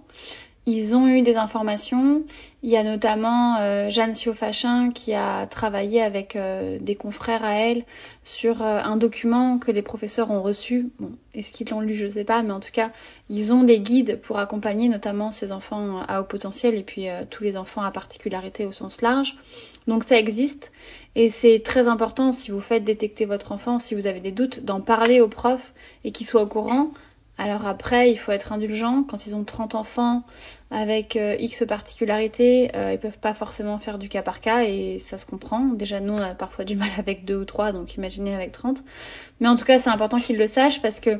ils 0.65 0.95
ont 0.95 1.07
eu 1.07 1.22
des 1.22 1.36
informations. 1.36 2.24
Il 2.63 2.72
y 2.72 2.77
a 2.77 2.84
notamment 2.84 3.57
euh, 3.60 3.91
Jeanne 3.91 4.15
Siofachin 4.15 4.89
qui 4.89 5.13
a 5.13 5.45
travaillé 5.45 6.01
avec 6.01 6.36
euh, 6.36 6.79
des 6.81 6.95
confrères 6.95 7.43
à 7.43 7.53
elle 7.53 7.86
sur 8.24 8.63
euh, 8.63 8.79
un 8.84 8.98
document 8.98 9.60
que 9.60 9.69
les 9.72 9.84
professeurs 9.84 10.31
ont 10.31 10.41
reçu. 10.41 10.89
Bon, 11.00 11.12
est-ce 11.36 11.51
qu'ils 11.51 11.69
l'ont 11.69 11.81
lu, 11.81 11.93
je 11.95 12.05
ne 12.05 12.10
sais 12.10 12.24
pas, 12.24 12.41
mais 12.41 12.53
en 12.53 12.60
tout 12.60 12.72
cas, 12.72 12.91
ils 13.29 13.53
ont 13.53 13.62
des 13.62 13.79
guides 13.79 14.19
pour 14.22 14.39
accompagner 14.39 14.89
notamment 14.89 15.31
ces 15.31 15.51
enfants 15.51 16.01
à 16.07 16.22
haut 16.22 16.25
potentiel 16.25 16.74
et 16.74 16.84
puis 16.84 17.05
tous 17.29 17.43
les 17.43 17.57
enfants 17.57 17.84
à 17.84 17.91
particularité 17.91 18.65
au 18.65 18.72
sens 18.72 19.01
large. 19.01 19.38
Donc 19.88 20.03
ça 20.03 20.17
existe 20.17 20.72
et 21.13 21.29
c'est 21.29 21.60
très 21.60 21.88
important 21.88 22.31
si 22.31 22.50
vous 22.50 22.62
faites 22.62 22.84
détecter 22.84 23.25
votre 23.25 23.51
enfant, 23.51 23.77
si 23.77 23.93
vous 23.93 24.07
avez 24.07 24.19
des 24.19 24.31
doutes, 24.31 24.65
d'en 24.65 24.81
parler 24.81 25.22
au 25.22 25.27
prof 25.27 25.74
et 26.03 26.12
qu'il 26.12 26.25
soit 26.25 26.41
au 26.41 26.48
courant 26.48 26.89
alors 27.38 27.65
après, 27.65 28.12
il 28.12 28.18
faut 28.18 28.32
être 28.32 28.54
indulgent. 28.54 29.04
Quand 29.04 29.27
ils 29.27 29.36
ont 29.36 29.44
30 29.44 29.75
enfants 29.75 30.24
avec 30.72 31.15
euh, 31.15 31.36
X 31.39 31.65
particularités, 31.68 32.72
euh, 32.75 32.94
ils 32.94 33.00
peuvent 33.00 33.20
pas 33.20 33.34
forcément 33.34 33.77
faire 33.77 33.98
du 33.98 34.08
cas 34.08 34.22
par 34.22 34.39
cas 34.39 34.63
et 34.63 35.00
ça 35.00 35.18
se 35.18 35.25
comprend. 35.25 35.65
Déjà, 35.65 36.00
nous, 36.00 36.13
on 36.13 36.22
a 36.22 36.34
parfois 36.34 36.63
du 36.63 36.75
mal 36.77 36.89
avec 36.98 37.25
deux 37.25 37.36
ou 37.36 37.46
trois, 37.46 37.72
donc 37.72 37.96
imaginez 37.96 38.34
avec 38.34 38.51
30. 38.51 38.84
Mais 39.42 39.48
en 39.48 39.58
tout 39.58 39.65
cas, 39.65 39.80
c'est 39.80 39.89
important 39.89 40.18
qu'ils 40.18 40.38
le 40.38 40.48
sachent 40.48 40.82
parce 40.82 41.01
que 41.01 41.20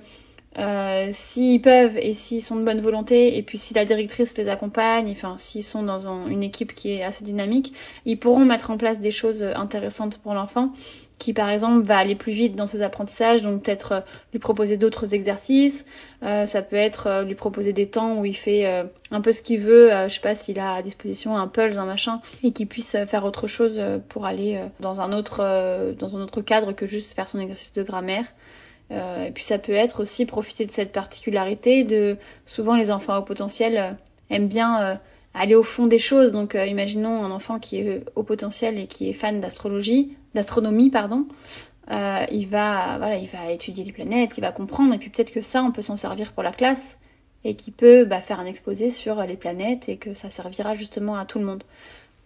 euh, 0.58 1.10
s'ils 1.12 1.62
peuvent 1.62 1.98
et 1.98 2.14
s'ils 2.14 2.42
sont 2.42 2.56
de 2.56 2.64
bonne 2.64 2.80
volonté 2.80 3.38
et 3.38 3.44
puis 3.44 3.58
si 3.58 3.74
la 3.74 3.84
directrice 3.84 4.38
les 4.38 4.48
accompagne, 4.48 5.12
enfin 5.12 5.36
s'ils 5.38 5.66
sont 5.66 5.84
dans 5.84 6.28
une 6.28 6.44
équipe 6.44 6.74
qui 6.74 6.92
est 6.94 7.04
assez 7.04 7.26
dynamique, 7.26 7.74
ils 8.06 8.18
pourront 8.18 8.46
mettre 8.46 8.72
en 8.72 8.78
place 8.78 9.02
des 9.02 9.12
choses 9.12 9.44
intéressantes 9.44 10.18
pour 10.20 10.34
l'enfant 10.34 10.72
qui 11.18 11.34
par 11.34 11.50
exemple 11.50 11.86
va 11.86 11.98
aller 11.98 12.16
plus 12.16 12.34
vite 12.34 12.56
dans 12.56 12.66
ses 12.66 12.82
apprentissages, 12.82 13.42
donc 13.42 13.64
peut-être 13.64 13.92
euh, 13.94 14.00
lui 14.34 14.40
proposer 14.40 14.78
d'autres 14.78 15.14
exercices, 15.14 15.86
euh, 16.24 16.46
ça 16.46 16.62
peut 16.62 16.76
être 16.76 17.08
euh, 17.08 17.24
lui 17.24 17.36
proposer 17.36 17.74
des 17.74 17.88
temps 17.88 18.20
où 18.20 18.26
il 18.26 18.36
fait 18.36 18.66
un 19.12 19.22
peu 19.22 19.32
ce 19.32 19.42
qu'il 19.42 19.60
veut, 19.60 19.92
je 20.08 20.14
sais 20.14 20.20
pas 20.20 20.36
s'il 20.36 20.60
a 20.60 20.74
à 20.74 20.82
disposition 20.82 21.38
un 21.38 21.48
pulse, 21.48 21.78
un 21.78 21.86
machin, 21.86 22.22
et 22.44 22.52
qu'il 22.52 22.68
puisse 22.68 22.98
faire 23.08 23.26
autre 23.26 23.48
chose 23.48 23.80
pour 24.10 24.26
aller 24.26 24.60
dans 24.80 25.02
un 25.02 25.12
autre 25.14 25.38
dans 25.98 26.18
un 26.18 26.22
autre 26.22 26.42
cadre 26.42 26.74
que 26.74 26.86
juste 26.86 27.14
faire 27.14 27.28
son 27.28 27.40
exercice 27.40 27.74
de 27.74 27.84
grammaire. 27.84 28.26
et 28.92 29.32
puis 29.34 29.44
ça 29.44 29.58
peut 29.58 29.74
être 29.74 30.02
aussi 30.02 30.26
profiter 30.26 30.66
de 30.66 30.72
cette 30.72 30.92
particularité 30.92 31.84
de 31.84 32.18
souvent 32.46 32.76
les 32.76 32.92
enfants 32.92 33.18
au 33.18 33.24
potentiel 33.24 33.98
aiment 34.30 34.48
bien 34.48 35.00
aller 35.34 35.56
au 35.56 35.64
fond 35.64 35.88
des 35.88 36.00
choses. 36.00 36.32
Donc 36.32 36.56
imaginons 36.56 37.24
un 37.24 37.32
enfant 37.32 37.60
qui 37.60 37.80
est 37.80 38.04
au 38.16 38.24
potentiel 38.24 38.80
et 38.80 38.88
qui 38.88 39.10
est 39.10 39.14
fan 39.14 39.40
d'astrologie, 39.40 40.18
d'astronomie, 40.36 40.92
pardon, 40.92 41.26
euh, 41.92 42.26
il 42.32 42.48
va, 42.48 42.98
voilà, 42.98 43.16
il 43.16 43.28
va 43.28 43.52
étudier 43.52 43.84
les 43.84 43.92
planètes, 43.92 44.38
il 44.38 44.42
va 44.42 44.52
comprendre, 44.52 44.94
et 44.94 45.00
puis 45.00 45.10
peut-être 45.10 45.32
que 45.32 45.42
ça, 45.42 45.64
on 45.64 45.72
peut 45.72 45.82
s'en 45.82 45.96
servir 45.96 46.32
pour 46.34 46.44
la 46.44 46.52
classe, 46.52 47.00
et 47.44 47.56
qui 47.56 47.72
peut 47.72 48.06
bah, 48.06 48.22
faire 48.22 48.40
un 48.40 48.46
exposé 48.46 48.92
sur 48.92 49.22
les 49.24 49.36
planètes, 49.36 49.90
et 49.90 49.98
que 49.98 50.14
ça 50.14 50.30
servira 50.30 50.76
justement 50.76 51.18
à 51.18 51.26
tout 51.26 51.40
le 51.40 51.46
monde. 51.46 51.64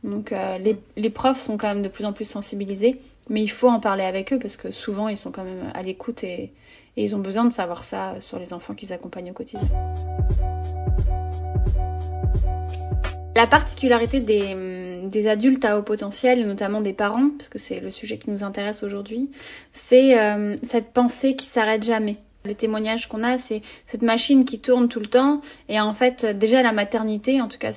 Donc 0.04 0.32
euh, 0.32 0.58
les, 0.96 1.10
profs 1.10 1.40
sont 1.40 1.58
quand 1.58 1.68
même 1.68 1.82
de 1.82 1.90
plus 1.90 2.06
en 2.06 2.14
plus 2.14 2.26
sensibilisés, 2.26 3.02
mais 3.30 3.42
il 3.42 3.50
faut 3.50 3.68
en 3.68 3.80
parler 3.80 4.04
avec 4.04 4.32
eux 4.32 4.40
parce 4.40 4.56
que 4.56 4.72
souvent 4.72 5.10
ils 5.10 5.18
sont 5.18 5.32
quand 5.32 5.44
même 5.44 5.72
à 5.74 5.84
l'écoute 5.84 6.24
et, 6.24 6.54
et 6.96 7.04
ils 7.04 7.16
ont 7.18 7.20
besoin 7.20 7.44
de 7.44 7.52
savoir 7.52 7.84
ça 7.84 8.16
sur 8.22 8.40
les 8.40 8.54
enfants 8.54 8.74
qu'ils 8.76 8.94
accompagnent 8.94 9.32
au 9.32 9.34
quotidien. 9.34 9.68
La 13.36 13.48
particularité 13.48 14.20
des, 14.20 14.54
des 15.10 15.28
adultes 15.28 15.66
à 15.66 15.78
haut 15.78 15.84
potentiel, 15.84 16.40
et 16.40 16.46
notamment 16.46 16.82
des 16.82 16.94
parents, 16.94 17.30
parce 17.38 17.50
que 17.50 17.60
c'est 17.60 17.80
le 17.80 17.92
sujet 17.92 18.18
qui 18.18 18.30
nous 18.30 18.44
intéresse 18.44 18.84
aujourd'hui, 18.84 19.30
c'est 19.72 20.20
euh, 20.20 20.56
cette 20.64 20.92
pensée 20.94 21.36
qui 21.36 21.46
s'arrête 21.46 21.84
jamais. 21.84 22.18
Les 22.46 22.56
témoignages 22.56 23.08
qu'on 23.10 23.24
a, 23.24 23.38
c'est 23.38 23.62
cette 23.86 24.02
machine 24.02 24.46
qui 24.46 24.60
tourne 24.60 24.88
tout 24.88 25.02
le 25.02 25.08
temps. 25.08 25.42
Et 25.68 25.80
en 25.80 25.94
fait, 25.94 26.26
déjà 26.26 26.62
la 26.62 26.72
maternité, 26.72 27.42
en 27.42 27.50
tout 27.50 27.58
cas 27.58 27.74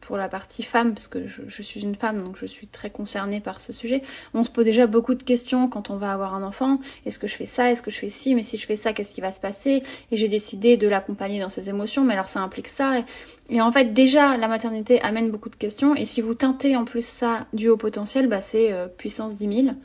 pour 0.00 0.16
la 0.16 0.28
partie 0.28 0.62
femme, 0.62 0.94
parce 0.94 1.08
que 1.08 1.26
je, 1.26 1.62
suis 1.62 1.80
une 1.80 1.94
femme, 1.94 2.22
donc 2.22 2.36
je 2.36 2.46
suis 2.46 2.66
très 2.66 2.90
concernée 2.90 3.40
par 3.40 3.60
ce 3.60 3.72
sujet, 3.72 4.02
on 4.34 4.44
se 4.44 4.50
pose 4.50 4.64
déjà 4.64 4.86
beaucoup 4.86 5.14
de 5.14 5.22
questions 5.22 5.68
quand 5.68 5.90
on 5.90 5.96
va 5.96 6.12
avoir 6.12 6.34
un 6.34 6.42
enfant. 6.42 6.80
Est-ce 7.06 7.18
que 7.18 7.26
je 7.26 7.34
fais 7.34 7.46
ça? 7.46 7.70
Est-ce 7.70 7.80
que 7.80 7.90
je 7.90 7.98
fais 7.98 8.08
ci? 8.08 8.34
Mais 8.34 8.42
si 8.42 8.58
je 8.58 8.66
fais 8.66 8.76
ça, 8.76 8.92
qu'est-ce 8.92 9.12
qui 9.12 9.20
va 9.20 9.32
se 9.32 9.40
passer? 9.40 9.82
Et 10.10 10.16
j'ai 10.16 10.28
décidé 10.28 10.76
de 10.76 10.86
l'accompagner 10.86 11.40
dans 11.40 11.48
ses 11.48 11.68
émotions, 11.70 12.04
mais 12.04 12.12
alors 12.12 12.28
ça 12.28 12.40
implique 12.40 12.68
ça. 12.68 13.04
Et, 13.48 13.60
en 13.60 13.72
fait, 13.72 13.92
déjà, 13.92 14.36
la 14.36 14.48
maternité 14.48 15.00
amène 15.00 15.30
beaucoup 15.30 15.48
de 15.48 15.56
questions. 15.56 15.96
Et 15.96 16.04
si 16.04 16.20
vous 16.20 16.34
teintez 16.34 16.76
en 16.76 16.84
plus 16.84 17.04
ça 17.04 17.46
du 17.52 17.68
haut 17.68 17.76
potentiel, 17.76 18.28
bah, 18.28 18.40
c'est 18.40 18.72
euh, 18.72 18.86
puissance 18.86 19.34
10 19.34 19.64
000. 19.64 19.76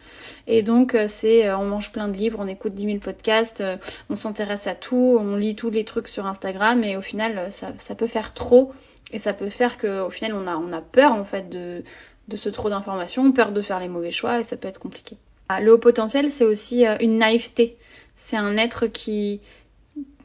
Et 0.47 0.61
donc, 0.61 0.93
euh, 0.93 1.05
c'est 1.07 1.47
euh, 1.47 1.57
on 1.57 1.65
mange 1.65 1.91
plein 1.91 2.07
de 2.07 2.17
livres, 2.17 2.39
on 2.41 2.47
écoute 2.47 2.73
10 2.73 2.85
000 2.85 2.97
podcasts, 2.99 3.63
on 4.09 4.15
s'intéresse 4.15 4.67
à 4.67 4.75
tout, 4.75 5.17
on 5.19 5.35
lit 5.35 5.55
tous 5.55 5.69
les 5.69 5.85
trucs 5.85 6.09
sur 6.09 6.25
Instagram. 6.27 6.83
Et 6.83 6.97
au 6.97 7.01
final, 7.01 7.51
ça, 7.51 7.73
ça 7.77 7.95
peut 7.95 8.07
faire 8.07 8.33
trop 8.33 8.73
et 9.11 9.19
ça 9.19 9.33
peut 9.33 9.49
faire 9.49 9.77
qu'au 9.77 10.09
final, 10.09 10.33
on 10.33 10.47
a, 10.47 10.55
on 10.55 10.73
a 10.73 10.81
peur 10.81 11.11
en 11.13 11.25
fait 11.25 11.49
de, 11.49 11.83
de 12.27 12.35
ce 12.35 12.49
trop 12.49 12.69
d'informations, 12.69 13.31
peur 13.31 13.51
de 13.51 13.61
faire 13.61 13.79
les 13.79 13.87
mauvais 13.87 14.11
choix 14.11 14.39
et 14.39 14.43
ça 14.43 14.57
peut 14.57 14.67
être 14.67 14.79
compliqué. 14.79 15.17
Ah, 15.49 15.61
le 15.61 15.73
haut 15.73 15.77
potentiel, 15.77 16.31
c'est 16.31 16.43
aussi 16.43 16.85
euh, 16.85 16.95
une 16.99 17.19
naïveté. 17.19 17.77
C'est 18.17 18.37
un 18.37 18.57
être 18.57 18.87
qui, 18.87 19.41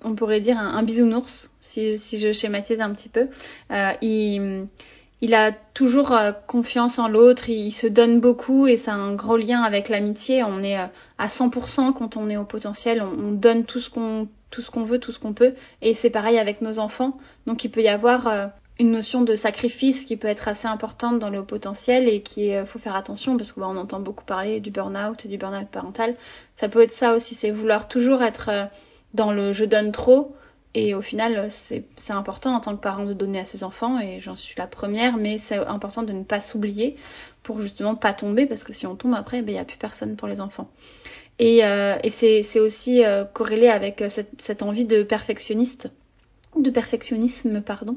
on 0.02 0.14
pourrait 0.14 0.40
dire 0.40 0.58
un, 0.58 0.82
bisounours, 0.82 1.50
si, 1.60 1.98
si, 1.98 2.18
je 2.18 2.32
schématise 2.32 2.80
un 2.80 2.90
petit 2.92 3.10
peu. 3.10 3.28
Euh, 3.70 3.92
il, 4.00 4.66
il 5.20 5.34
a 5.34 5.52
toujours 5.52 6.12
euh, 6.12 6.32
confiance 6.46 6.98
en 6.98 7.08
l'autre, 7.08 7.50
il, 7.50 7.72
se 7.72 7.86
donne 7.86 8.20
beaucoup 8.20 8.66
et 8.66 8.78
c'est 8.78 8.92
un 8.92 9.12
gros 9.12 9.36
lien 9.36 9.62
avec 9.62 9.90
l'amitié. 9.90 10.42
On 10.42 10.62
est 10.62 10.76
à 10.76 11.26
100% 11.26 11.92
quand 11.92 12.16
on 12.16 12.30
est 12.30 12.38
au 12.38 12.44
potentiel, 12.44 13.02
on, 13.02 13.28
on 13.28 13.32
donne 13.32 13.66
tout 13.66 13.80
ce 13.80 13.90
qu'on 13.90 14.28
tout 14.50 14.62
ce 14.62 14.70
qu'on 14.72 14.82
veut, 14.82 14.98
tout 14.98 15.12
ce 15.12 15.20
qu'on 15.20 15.32
peut. 15.32 15.54
Et 15.80 15.94
c'est 15.94 16.10
pareil 16.10 16.36
avec 16.36 16.60
nos 16.60 16.80
enfants. 16.80 17.18
Donc 17.46 17.62
il 17.62 17.70
peut 17.70 17.82
y 17.82 17.88
avoir 17.88 18.50
une 18.78 18.92
notion 18.92 19.20
de 19.22 19.36
sacrifice 19.36 20.04
qui 20.04 20.16
peut 20.16 20.28
être 20.28 20.48
assez 20.48 20.66
importante 20.66 21.18
dans 21.18 21.28
le 21.28 21.44
potentiel 21.44 22.08
et 22.08 22.22
qui 22.22 22.52
faut 22.64 22.78
faire 22.78 22.96
attention 22.96 23.36
parce 23.36 23.52
qu'on 23.52 23.76
entend 23.76 24.00
beaucoup 24.00 24.24
parler 24.24 24.60
du 24.60 24.70
burn-out 24.70 25.26
du 25.26 25.38
burn-out 25.38 25.68
parental. 25.68 26.16
Ça 26.56 26.68
peut 26.68 26.82
être 26.82 26.90
ça 26.90 27.14
aussi, 27.14 27.34
c'est 27.34 27.50
vouloir 27.50 27.88
toujours 27.88 28.22
être 28.22 28.50
euh, 28.50 28.66
dans 29.14 29.32
le 29.32 29.52
je 29.52 29.64
donne 29.64 29.92
trop 29.92 30.36
et 30.74 30.94
au 30.94 31.00
final 31.00 31.50
c'est 31.50 31.84
important 32.10 32.54
en 32.54 32.60
tant 32.60 32.76
que 32.76 32.80
parent 32.80 33.04
de 33.04 33.12
donner 33.12 33.40
à 33.40 33.44
ses 33.44 33.64
enfants 33.64 33.98
et 33.98 34.20
j'en 34.20 34.36
suis 34.36 34.54
la 34.56 34.68
première 34.68 35.16
mais 35.16 35.36
c'est 35.36 35.56
important 35.56 36.04
de 36.04 36.12
ne 36.12 36.22
pas 36.22 36.40
s'oublier 36.40 36.94
pour 37.42 37.60
justement 37.60 37.96
pas 37.96 38.14
tomber 38.14 38.46
parce 38.46 38.62
que 38.62 38.72
si 38.72 38.86
on 38.86 38.94
tombe 38.94 39.14
après 39.14 39.42
ben, 39.42 39.50
il 39.50 39.54
n'y 39.54 39.60
a 39.60 39.64
plus 39.64 39.78
personne 39.78 40.14
pour 40.14 40.28
les 40.28 40.40
enfants. 40.40 40.70
Et, 41.40 41.64
euh, 41.64 41.96
et 42.04 42.10
c'est 42.10 42.60
aussi 42.60 43.04
euh, 43.04 43.24
corrélé 43.24 43.68
avec 43.68 44.04
cette, 44.08 44.40
cette 44.40 44.62
envie 44.62 44.84
de 44.84 45.02
perfectionniste 45.02 45.90
de 46.56 46.70
perfectionnisme, 46.70 47.62
pardon. 47.62 47.96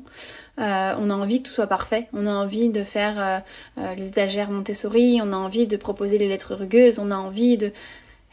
Euh, 0.60 0.96
on 1.00 1.10
a 1.10 1.14
envie 1.16 1.42
que 1.42 1.48
tout 1.50 1.54
soit 1.54 1.68
parfait, 1.68 2.08
on 2.14 2.28
a 2.28 2.32
envie 2.32 2.70
de 2.70 2.84
faire 2.84 3.20
euh, 3.20 3.40
euh, 3.80 3.96
les 3.96 4.08
étagères 4.08 4.52
Montessori, 4.52 5.20
on 5.24 5.34
a 5.34 5.36
envie 5.36 5.66
de 5.66 5.76
proposer 5.76 6.18
les 6.18 6.28
lettres 6.28 6.54
rugueuses, 6.56 7.00
on 7.00 7.12
a 7.12 7.16
envie 7.16 7.58
de... 7.58 7.72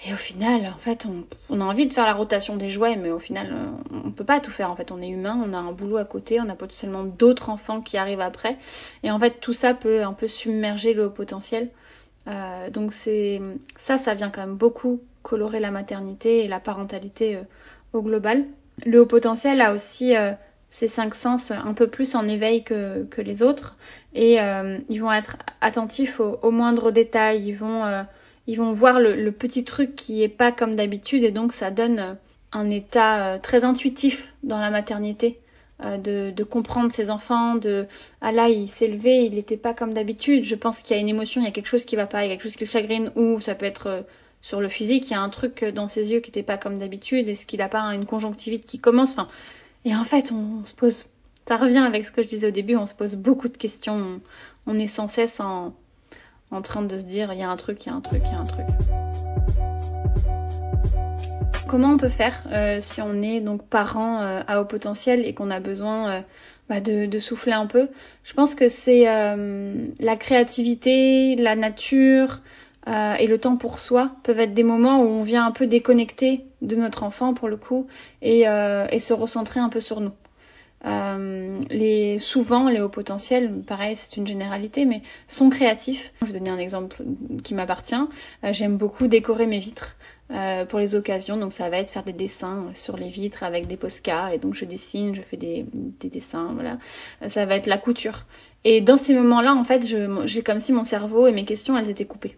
Et 0.06 0.14
au 0.14 0.16
final, 0.16 0.66
en 0.74 0.78
fait, 0.78 1.06
on, 1.50 1.60
a 1.60 1.64
envie 1.64 1.86
de 1.86 1.92
faire 1.92 2.04
la 2.04 2.14
rotation 2.14 2.56
des 2.56 2.70
jouets, 2.70 2.96
mais 2.96 3.10
au 3.10 3.18
final, 3.18 3.54
on 3.92 4.10
peut 4.10 4.24
pas 4.24 4.40
tout 4.40 4.50
faire. 4.50 4.70
En 4.70 4.76
fait, 4.76 4.92
on 4.92 5.02
est 5.02 5.08
humain, 5.08 5.38
on 5.44 5.52
a 5.52 5.58
un 5.58 5.72
boulot 5.72 5.98
à 5.98 6.06
côté, 6.06 6.40
on 6.40 6.48
a 6.48 6.54
potentiellement 6.54 7.04
d'autres 7.04 7.50
enfants 7.50 7.82
qui 7.82 7.98
arrivent 7.98 8.22
après. 8.22 8.56
Et 9.02 9.10
en 9.10 9.18
fait, 9.18 9.40
tout 9.40 9.52
ça 9.52 9.74
peut 9.74 10.02
un 10.02 10.14
peu 10.14 10.26
submerger 10.26 10.94
le 10.94 11.10
potentiel. 11.10 11.68
donc 12.72 12.94
c'est 12.94 13.42
ça, 13.76 13.98
ça 13.98 14.14
vient 14.14 14.30
quand 14.30 14.40
même 14.40 14.56
beaucoup 14.56 15.02
colorer 15.22 15.60
la 15.60 15.70
maternité 15.70 16.46
et 16.46 16.48
la 16.48 16.60
parentalité 16.60 17.38
au 17.92 18.00
global. 18.00 18.46
Le 18.84 19.00
haut 19.00 19.06
potentiel 19.06 19.60
a 19.60 19.72
aussi 19.72 20.16
euh, 20.16 20.32
ces 20.70 20.88
cinq 20.88 21.14
sens 21.14 21.50
un 21.50 21.74
peu 21.74 21.86
plus 21.86 22.14
en 22.14 22.26
éveil 22.28 22.64
que, 22.64 23.06
les 23.18 23.42
autres. 23.42 23.76
Et 24.14 24.40
euh, 24.40 24.78
ils 24.88 25.00
vont 25.00 25.12
être 25.12 25.36
attentifs 25.60 26.20
aux, 26.20 26.50
moindres 26.50 26.92
détails, 26.92 27.46
ils 27.46 27.56
vont, 27.56 27.84
euh, 27.84 28.02
ils 28.46 28.56
vont 28.56 28.72
voir 28.72 29.00
le, 29.00 29.30
petit 29.30 29.64
truc 29.64 29.94
qui 29.94 30.22
est 30.22 30.28
pas 30.28 30.52
comme 30.52 30.74
d'habitude. 30.74 31.24
Et 31.24 31.30
donc 31.30 31.52
ça 31.52 31.70
donne 31.70 32.16
un 32.52 32.70
état 32.70 33.38
très 33.40 33.64
intuitif 33.64 34.32
dans 34.42 34.60
la 34.60 34.70
maternité. 34.70 35.38
De, 35.82 36.30
de, 36.30 36.44
comprendre 36.44 36.92
ses 36.92 37.08
enfants, 37.08 37.54
de 37.54 37.86
ah 38.20 38.32
là 38.32 38.50
il 38.50 38.68
s'est 38.68 38.86
levé, 38.86 39.24
il 39.24 39.36
n'était 39.36 39.56
pas 39.56 39.72
comme 39.72 39.94
d'habitude, 39.94 40.44
je 40.44 40.54
pense 40.54 40.82
qu'il 40.82 40.94
y 40.94 40.98
a 40.98 41.00
une 41.00 41.08
émotion, 41.08 41.40
il 41.40 41.44
y 41.44 41.48
a 41.48 41.52
quelque 41.52 41.68
chose 41.68 41.86
qui 41.86 41.96
va 41.96 42.06
pas, 42.06 42.22
il 42.22 42.28
y 42.28 42.30
a 42.30 42.34
quelque 42.34 42.42
chose 42.42 42.56
qui 42.56 42.64
le 42.66 42.70
chagrine, 42.70 43.10
ou 43.16 43.40
ça 43.40 43.54
peut 43.54 43.64
être 43.64 44.04
sur 44.42 44.60
le 44.60 44.68
physique, 44.68 45.08
il 45.08 45.12
y 45.12 45.16
a 45.16 45.20
un 45.20 45.28
truc 45.28 45.64
dans 45.64 45.88
ses 45.88 46.12
yeux 46.12 46.20
qui 46.20 46.30
n'était 46.30 46.42
pas 46.42 46.56
comme 46.56 46.78
d'habitude, 46.78 47.28
est-ce 47.28 47.44
qu'il 47.44 47.60
n'a 47.60 47.68
pas 47.68 47.80
une 47.94 48.06
conjonctivite 48.06 48.64
qui 48.64 48.78
commence 48.78 49.12
enfin, 49.12 49.28
Et 49.84 49.94
en 49.94 50.04
fait, 50.04 50.32
on, 50.32 50.64
se 50.64 50.74
pose, 50.74 51.04
ça 51.46 51.56
revient 51.56 51.78
avec 51.78 52.06
ce 52.06 52.12
que 52.12 52.22
je 52.22 52.28
disais 52.28 52.48
au 52.48 52.52
début, 52.52 52.76
on 52.76 52.86
se 52.86 52.94
pose 52.94 53.16
beaucoup 53.16 53.48
de 53.48 53.56
questions, 53.56 54.20
on, 54.66 54.78
est 54.78 54.86
sans 54.86 55.08
cesse 55.08 55.40
en, 55.40 55.74
en 56.50 56.62
train 56.62 56.82
de 56.82 56.96
se 56.96 57.04
dire, 57.04 57.32
il 57.32 57.38
y 57.38 57.42
a 57.42 57.50
un 57.50 57.56
truc, 57.56 57.84
il 57.84 57.90
y 57.90 57.92
a 57.92 57.94
un 57.94 58.00
truc, 58.00 58.22
il 58.24 58.32
y 58.32 58.34
a 58.34 58.38
un 58.38 58.44
truc. 58.44 58.66
Comment 61.68 61.90
on 61.90 61.98
peut 61.98 62.08
faire 62.08 62.42
si 62.80 63.00
on 63.00 63.22
est 63.22 63.40
donc 63.40 63.64
parent 63.64 64.18
à 64.18 64.60
haut 64.60 64.64
potentiel 64.64 65.24
et 65.24 65.34
qu'on 65.34 65.50
a 65.50 65.60
besoin 65.60 66.24
bah, 66.68 66.80
de, 66.80 67.18
souffler 67.20 67.52
un 67.52 67.66
peu? 67.66 67.88
Je 68.24 68.32
pense 68.34 68.56
que 68.56 68.68
c'est 68.68 69.04
la 69.04 70.16
créativité, 70.16 71.36
la 71.36 71.54
nature, 71.54 72.40
euh, 72.88 73.14
et 73.14 73.26
le 73.26 73.38
temps 73.38 73.56
pour 73.56 73.78
soi 73.78 74.12
peuvent 74.22 74.40
être 74.40 74.54
des 74.54 74.64
moments 74.64 75.02
où 75.02 75.06
on 75.06 75.22
vient 75.22 75.46
un 75.46 75.52
peu 75.52 75.66
déconnecter 75.66 76.44
de 76.62 76.76
notre 76.76 77.02
enfant 77.02 77.34
pour 77.34 77.48
le 77.48 77.56
coup 77.56 77.86
et, 78.22 78.48
euh, 78.48 78.86
et 78.90 79.00
se 79.00 79.12
recentrer 79.12 79.60
un 79.60 79.68
peu 79.68 79.80
sur 79.80 80.00
nous. 80.00 80.12
Euh, 80.86 81.60
les, 81.68 82.18
souvent, 82.18 82.68
les 82.68 82.80
hauts 82.80 82.88
potentiels, 82.88 83.52
pareil, 83.66 83.96
c'est 83.96 84.16
une 84.16 84.26
généralité, 84.26 84.86
mais 84.86 85.02
sont 85.28 85.50
créatifs. 85.50 86.12
Je 86.22 86.26
vais 86.26 86.38
donner 86.38 86.50
un 86.50 86.58
exemple 86.58 86.96
qui 87.44 87.54
m'appartient. 87.54 87.94
Euh, 88.44 88.52
j'aime 88.52 88.76
beaucoup 88.76 89.06
décorer 89.06 89.46
mes 89.46 89.58
vitres 89.58 89.96
euh, 90.30 90.64
pour 90.64 90.78
les 90.78 90.94
occasions, 90.94 91.36
donc 91.36 91.52
ça 91.52 91.68
va 91.68 91.78
être 91.78 91.90
faire 91.90 92.04
des 92.04 92.12
dessins 92.14 92.68
sur 92.72 92.96
les 92.96 93.08
vitres 93.08 93.42
avec 93.42 93.66
des 93.66 93.76
posca, 93.76 94.32
et 94.32 94.38
donc 94.38 94.54
je 94.54 94.64
dessine, 94.64 95.14
je 95.14 95.20
fais 95.20 95.36
des, 95.36 95.66
des 95.74 96.08
dessins, 96.08 96.52
voilà. 96.54 96.78
Ça 97.28 97.44
va 97.44 97.56
être 97.56 97.66
la 97.66 97.78
couture. 97.78 98.24
Et 98.64 98.80
dans 98.80 98.96
ces 98.96 99.14
moments-là, 99.14 99.54
en 99.54 99.64
fait, 99.64 99.84
j'ai 100.24 100.42
comme 100.42 100.60
si 100.60 100.72
mon 100.72 100.84
cerveau 100.84 101.26
et 101.26 101.32
mes 101.32 101.44
questions, 101.44 101.76
elles 101.76 101.90
étaient 101.90 102.06
coupées. 102.06 102.36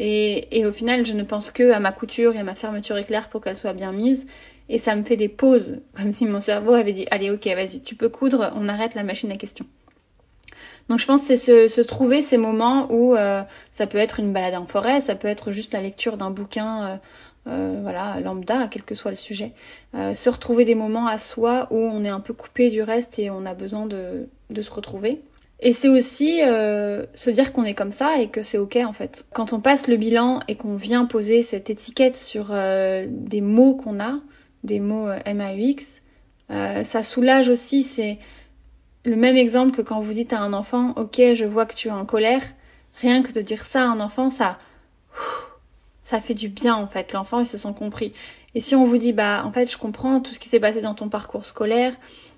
Et, 0.00 0.64
au 0.64 0.72
final, 0.72 1.04
je 1.04 1.12
ne 1.12 1.22
pense 1.22 1.50
que 1.50 1.72
à 1.72 1.80
ma 1.80 1.92
couture 1.92 2.34
et 2.34 2.38
à 2.38 2.44
ma 2.44 2.54
fermeture 2.54 2.96
éclair 2.96 3.28
pour 3.28 3.40
qu'elle 3.40 3.56
soit 3.56 3.72
bien 3.72 3.92
mise. 3.92 4.26
Et 4.68 4.78
ça 4.78 4.94
me 4.94 5.02
fait 5.02 5.16
des 5.16 5.28
pauses, 5.28 5.80
comme 5.96 6.12
si 6.12 6.26
mon 6.26 6.40
cerveau 6.40 6.74
avait 6.74 6.92
dit 6.92 7.06
Allez, 7.10 7.30
ok, 7.30 7.46
vas-y, 7.46 7.82
tu 7.82 7.94
peux 7.94 8.08
coudre, 8.08 8.52
on 8.54 8.68
arrête 8.68 8.94
la 8.94 9.02
machine 9.02 9.30
à 9.32 9.36
question. 9.36 9.66
Donc 10.88 10.98
je 10.98 11.06
pense 11.06 11.28
que 11.28 11.36
c'est 11.36 11.68
se, 11.68 11.80
trouver 11.82 12.22
ces 12.22 12.38
moments 12.38 12.90
où 12.90 13.14
euh, 13.14 13.42
ça 13.72 13.86
peut 13.86 13.98
être 13.98 14.20
une 14.20 14.32
balade 14.32 14.54
en 14.54 14.66
forêt, 14.66 15.00
ça 15.00 15.14
peut 15.14 15.28
être 15.28 15.52
juste 15.52 15.74
la 15.74 15.82
lecture 15.82 16.16
d'un 16.16 16.30
bouquin, 16.30 16.84
euh, 16.86 16.96
euh, 17.48 17.78
voilà, 17.82 18.18
lambda, 18.20 18.68
quel 18.68 18.82
que 18.82 18.94
soit 18.94 19.10
le 19.10 19.16
sujet. 19.18 19.52
se 19.92 20.30
retrouver 20.30 20.64
des 20.64 20.74
moments 20.74 21.06
à 21.06 21.18
soi 21.18 21.66
où 21.70 21.76
on 21.76 22.04
est 22.04 22.08
un 22.08 22.20
peu 22.20 22.32
coupé 22.32 22.70
du 22.70 22.82
reste 22.82 23.18
et 23.18 23.30
on 23.30 23.44
a 23.44 23.54
besoin 23.54 23.86
de 23.86 24.28
se 24.62 24.70
retrouver. 24.70 25.20
Et 25.60 25.72
c'est 25.72 25.88
aussi 25.88 26.40
euh, 26.42 27.04
se 27.14 27.30
dire 27.30 27.52
qu'on 27.52 27.64
est 27.64 27.74
comme 27.74 27.90
ça 27.90 28.20
et 28.20 28.28
que 28.28 28.42
c'est 28.42 28.58
ok 28.58 28.76
en 28.76 28.92
fait. 28.92 29.26
Quand 29.32 29.52
on 29.52 29.60
passe 29.60 29.88
le 29.88 29.96
bilan 29.96 30.40
et 30.46 30.54
qu'on 30.54 30.76
vient 30.76 31.04
poser 31.04 31.42
cette 31.42 31.68
étiquette 31.68 32.16
sur 32.16 32.48
euh, 32.50 33.06
des 33.08 33.40
mots 33.40 33.74
qu'on 33.74 33.98
a, 33.98 34.20
des 34.62 34.78
mots 34.78 35.08
euh, 35.08 35.18
MAUX, 35.26 36.02
ça 36.84 37.02
soulage 37.02 37.48
aussi. 37.48 37.82
C'est 37.82 38.18
le 39.04 39.16
même 39.16 39.36
exemple 39.36 39.76
que 39.76 39.82
quand 39.82 40.00
vous 40.00 40.12
dites 40.12 40.32
à 40.32 40.40
un 40.40 40.52
enfant, 40.52 40.92
ok, 40.96 41.20
je 41.34 41.44
vois 41.44 41.66
que 41.66 41.74
tu 41.74 41.88
es 41.88 41.92
en 41.92 42.06
colère. 42.06 42.42
Rien 43.00 43.22
que 43.22 43.32
de 43.32 43.40
dire 43.40 43.64
ça 43.64 43.82
à 43.82 43.86
un 43.86 44.00
enfant, 44.00 44.30
ça, 44.30 44.58
ça 46.02 46.20
fait 46.20 46.34
du 46.34 46.48
bien 46.48 46.76
en 46.76 46.86
fait. 46.86 47.12
L'enfant 47.12 47.40
il 47.40 47.46
se 47.46 47.58
sent 47.58 47.74
compris. 47.76 48.12
Et 48.54 48.60
si 48.60 48.76
on 48.76 48.84
vous 48.84 48.96
dit, 48.96 49.12
bah 49.12 49.42
en 49.44 49.52
fait, 49.52 49.70
je 49.70 49.76
comprends 49.76 50.20
tout 50.20 50.32
ce 50.32 50.38
qui 50.38 50.48
s'est 50.48 50.60
passé 50.60 50.80
dans 50.80 50.94
ton 50.94 51.08
parcours 51.08 51.44
scolaire, 51.44 51.94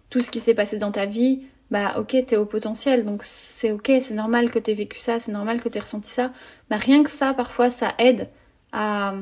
tout 0.09 0.23
ce 0.23 0.31
qui 0.31 0.41
s'est 0.41 0.55
passé 0.55 0.79
dans 0.79 0.91
ta 0.91 1.05
vie 1.05 1.45
bah 1.71 1.97
ok, 1.99 2.17
t'es 2.27 2.37
au 2.37 2.47
potentiel, 2.47 3.05
donc 3.05 3.23
c'est 3.23 3.73
ok, 3.73 3.93
c'est 4.01 4.15
normal 4.15 4.51
que 4.51 4.59
t'aies 4.59 4.75
vécu 4.75 4.99
ça, 4.99 5.19
c'est 5.19 5.33
normal 5.33 5.61
que 5.61 5.69
t'aies 5.69 5.81
ressenti 5.81 6.11
ça. 6.11 6.33
Bah 6.69 6.77
rien 6.77 7.03
que 7.03 7.11
ça, 7.11 7.35
parfois, 7.35 7.71
ça 7.71 7.95
aide 7.99 8.29
à, 8.73 9.15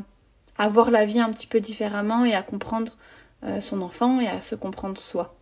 à 0.59 0.69
voir 0.69 0.91
la 0.91 1.05
vie 1.07 1.21
un 1.21 1.33
petit 1.33 1.47
peu 1.47 1.61
différemment 1.61 2.25
et 2.25 2.35
à 2.35 2.43
comprendre 2.43 2.97
euh, 3.45 3.61
son 3.61 3.83
enfant 3.83 4.21
et 4.21 4.29
à 4.29 4.41
se 4.41 4.55
comprendre 4.55 4.99
soi. 4.99 5.35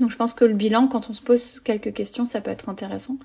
Donc 0.00 0.10
je 0.10 0.16
pense 0.16 0.34
que 0.34 0.44
le 0.44 0.54
bilan, 0.54 0.88
quand 0.88 1.08
on 1.08 1.12
se 1.12 1.22
pose 1.22 1.60
quelques 1.60 1.92
questions, 1.94 2.26
ça 2.26 2.40
peut 2.40 2.50
être 2.50 2.68
intéressant. 2.68 3.16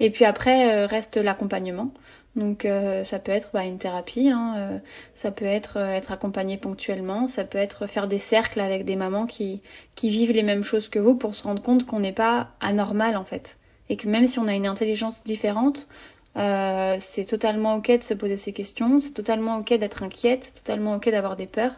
Et 0.00 0.10
puis 0.10 0.24
après, 0.24 0.72
euh, 0.74 0.86
reste 0.86 1.16
l'accompagnement. 1.16 1.92
Donc 2.36 2.64
euh, 2.64 3.04
ça 3.04 3.18
peut 3.18 3.30
être 3.30 3.50
bah, 3.52 3.64
une 3.64 3.78
thérapie, 3.78 4.28
hein, 4.28 4.54
euh, 4.56 4.78
ça 5.14 5.30
peut 5.30 5.44
être 5.44 5.76
être 5.76 6.10
accompagné 6.10 6.56
ponctuellement, 6.56 7.26
ça 7.28 7.44
peut 7.44 7.58
être 7.58 7.86
faire 7.86 8.08
des 8.08 8.18
cercles 8.18 8.60
avec 8.60 8.84
des 8.84 8.96
mamans 8.96 9.26
qui, 9.26 9.62
qui 9.94 10.10
vivent 10.10 10.32
les 10.32 10.42
mêmes 10.42 10.64
choses 10.64 10.88
que 10.88 10.98
vous 10.98 11.14
pour 11.14 11.34
se 11.34 11.44
rendre 11.44 11.62
compte 11.62 11.86
qu'on 11.86 12.00
n'est 12.00 12.12
pas 12.12 12.48
anormal 12.60 13.16
en 13.16 13.24
fait. 13.24 13.58
Et 13.88 13.96
que 13.96 14.08
même 14.08 14.26
si 14.26 14.38
on 14.38 14.48
a 14.48 14.54
une 14.54 14.66
intelligence 14.66 15.22
différente, 15.24 15.86
c'est 16.34 17.26
totalement 17.28 17.76
ok 17.76 17.98
de 17.98 18.02
se 18.02 18.14
poser 18.14 18.36
ces 18.36 18.52
questions, 18.52 18.98
c'est 18.98 19.12
totalement 19.12 19.58
ok 19.58 19.74
d'être 19.74 20.02
inquiète, 20.02 20.44
c'est 20.44 20.64
totalement 20.64 20.96
ok 20.96 21.10
d'avoir 21.10 21.36
des 21.36 21.46
peurs. 21.46 21.74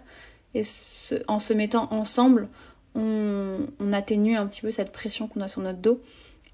Et 0.55 0.63
en 1.29 1.39
se 1.39 1.53
mettant 1.53 1.93
ensemble, 1.93 2.49
on, 2.97 3.93
atténue 3.93 4.37
un 4.37 4.47
petit 4.47 4.63
peu 4.63 4.71
cette 4.71 4.93
pression 4.93 5.29
qu'on 5.29 5.41
a 5.41 5.49
sur 5.49 5.61
notre 5.61 5.79
dos. 5.79 6.01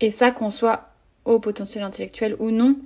Et 0.00 0.10
ça, 0.10 0.30
qu'on 0.30 0.50
soit 0.50 0.88
au 1.24 1.38
potentiel 1.38 1.84
intellectuel 1.84 2.36
ou 2.40 2.50
non, 2.50 2.76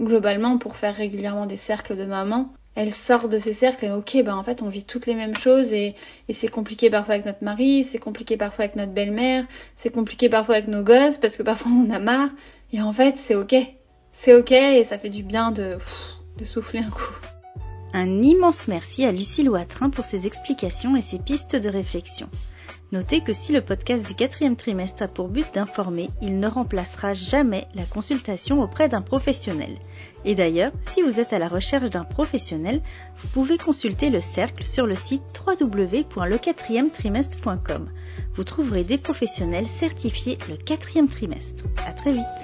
globalement, 0.00 0.58
pour 0.58 0.76
faire 0.76 0.94
régulièrement 0.94 1.46
des 1.46 1.56
cercles 1.56 1.96
de 1.96 2.04
maman, 2.04 2.52
elle 2.74 2.92
sort 2.92 3.28
de 3.28 3.38
ces 3.38 3.52
cercles 3.52 3.84
et 3.84 3.90
ok, 3.90 4.22
ben 4.24 4.34
en 4.34 4.42
fait, 4.42 4.62
on 4.62 4.68
vit 4.68 4.84
toutes 4.84 5.06
les 5.06 5.14
mêmes 5.14 5.36
choses 5.36 5.72
et, 5.72 5.94
c'est 6.32 6.48
compliqué 6.48 6.88
parfois 6.88 7.14
avec 7.14 7.26
notre 7.26 7.44
mari, 7.44 7.84
c'est 7.84 7.98
compliqué 7.98 8.36
parfois 8.36 8.64
avec 8.64 8.76
notre 8.76 8.92
belle-mère, 8.92 9.44
c'est 9.76 9.90
compliqué 9.90 10.30
parfois 10.30 10.56
avec 10.56 10.68
nos 10.68 10.82
gosses 10.82 11.18
parce 11.18 11.36
que 11.36 11.42
parfois 11.42 11.70
on 11.72 11.90
a 11.90 11.98
marre. 11.98 12.30
Et 12.72 12.80
en 12.80 12.92
fait, 12.92 13.18
c'est 13.18 13.34
ok. 13.34 13.54
C'est 14.12 14.34
ok 14.34 14.52
et 14.52 14.84
ça 14.84 14.98
fait 14.98 15.10
du 15.10 15.22
bien 15.22 15.52
de, 15.52 15.78
souffler 16.44 16.80
un 16.80 16.90
coup. 16.90 17.12
Un 17.92 18.22
immense 18.22 18.68
merci 18.68 19.04
à 19.04 19.12
Lucie 19.12 19.42
Loitrin 19.42 19.90
pour 19.90 20.06
ses 20.06 20.26
explications 20.26 20.96
et 20.96 21.02
ses 21.02 21.18
pistes 21.18 21.56
de 21.56 21.68
réflexion. 21.68 22.28
Notez 22.92 23.22
que 23.22 23.32
si 23.32 23.52
le 23.52 23.62
podcast 23.62 24.06
du 24.06 24.14
quatrième 24.14 24.54
trimestre 24.54 25.02
a 25.02 25.08
pour 25.08 25.28
but 25.28 25.46
d'informer, 25.54 26.10
il 26.20 26.38
ne 26.38 26.46
remplacera 26.46 27.14
jamais 27.14 27.66
la 27.74 27.86
consultation 27.86 28.62
auprès 28.62 28.90
d'un 28.90 29.00
professionnel. 29.00 29.78
Et 30.26 30.34
d'ailleurs, 30.34 30.72
si 30.82 31.00
vous 31.00 31.18
êtes 31.18 31.32
à 31.32 31.38
la 31.38 31.48
recherche 31.48 31.88
d'un 31.88 32.04
professionnel, 32.04 32.82
vous 33.18 33.28
pouvez 33.28 33.56
consulter 33.56 34.10
le 34.10 34.20
cercle 34.20 34.64
sur 34.64 34.86
le 34.86 34.94
site 34.94 35.22
www.lequatrièmetrimestre.com. 35.46 37.90
Vous 38.34 38.44
trouverez 38.44 38.84
des 38.84 38.98
professionnels 38.98 39.68
certifiés 39.68 40.36
le 40.50 40.58
quatrième 40.58 41.08
trimestre. 41.08 41.64
À 41.86 41.92
très 41.92 42.12
vite! 42.12 42.41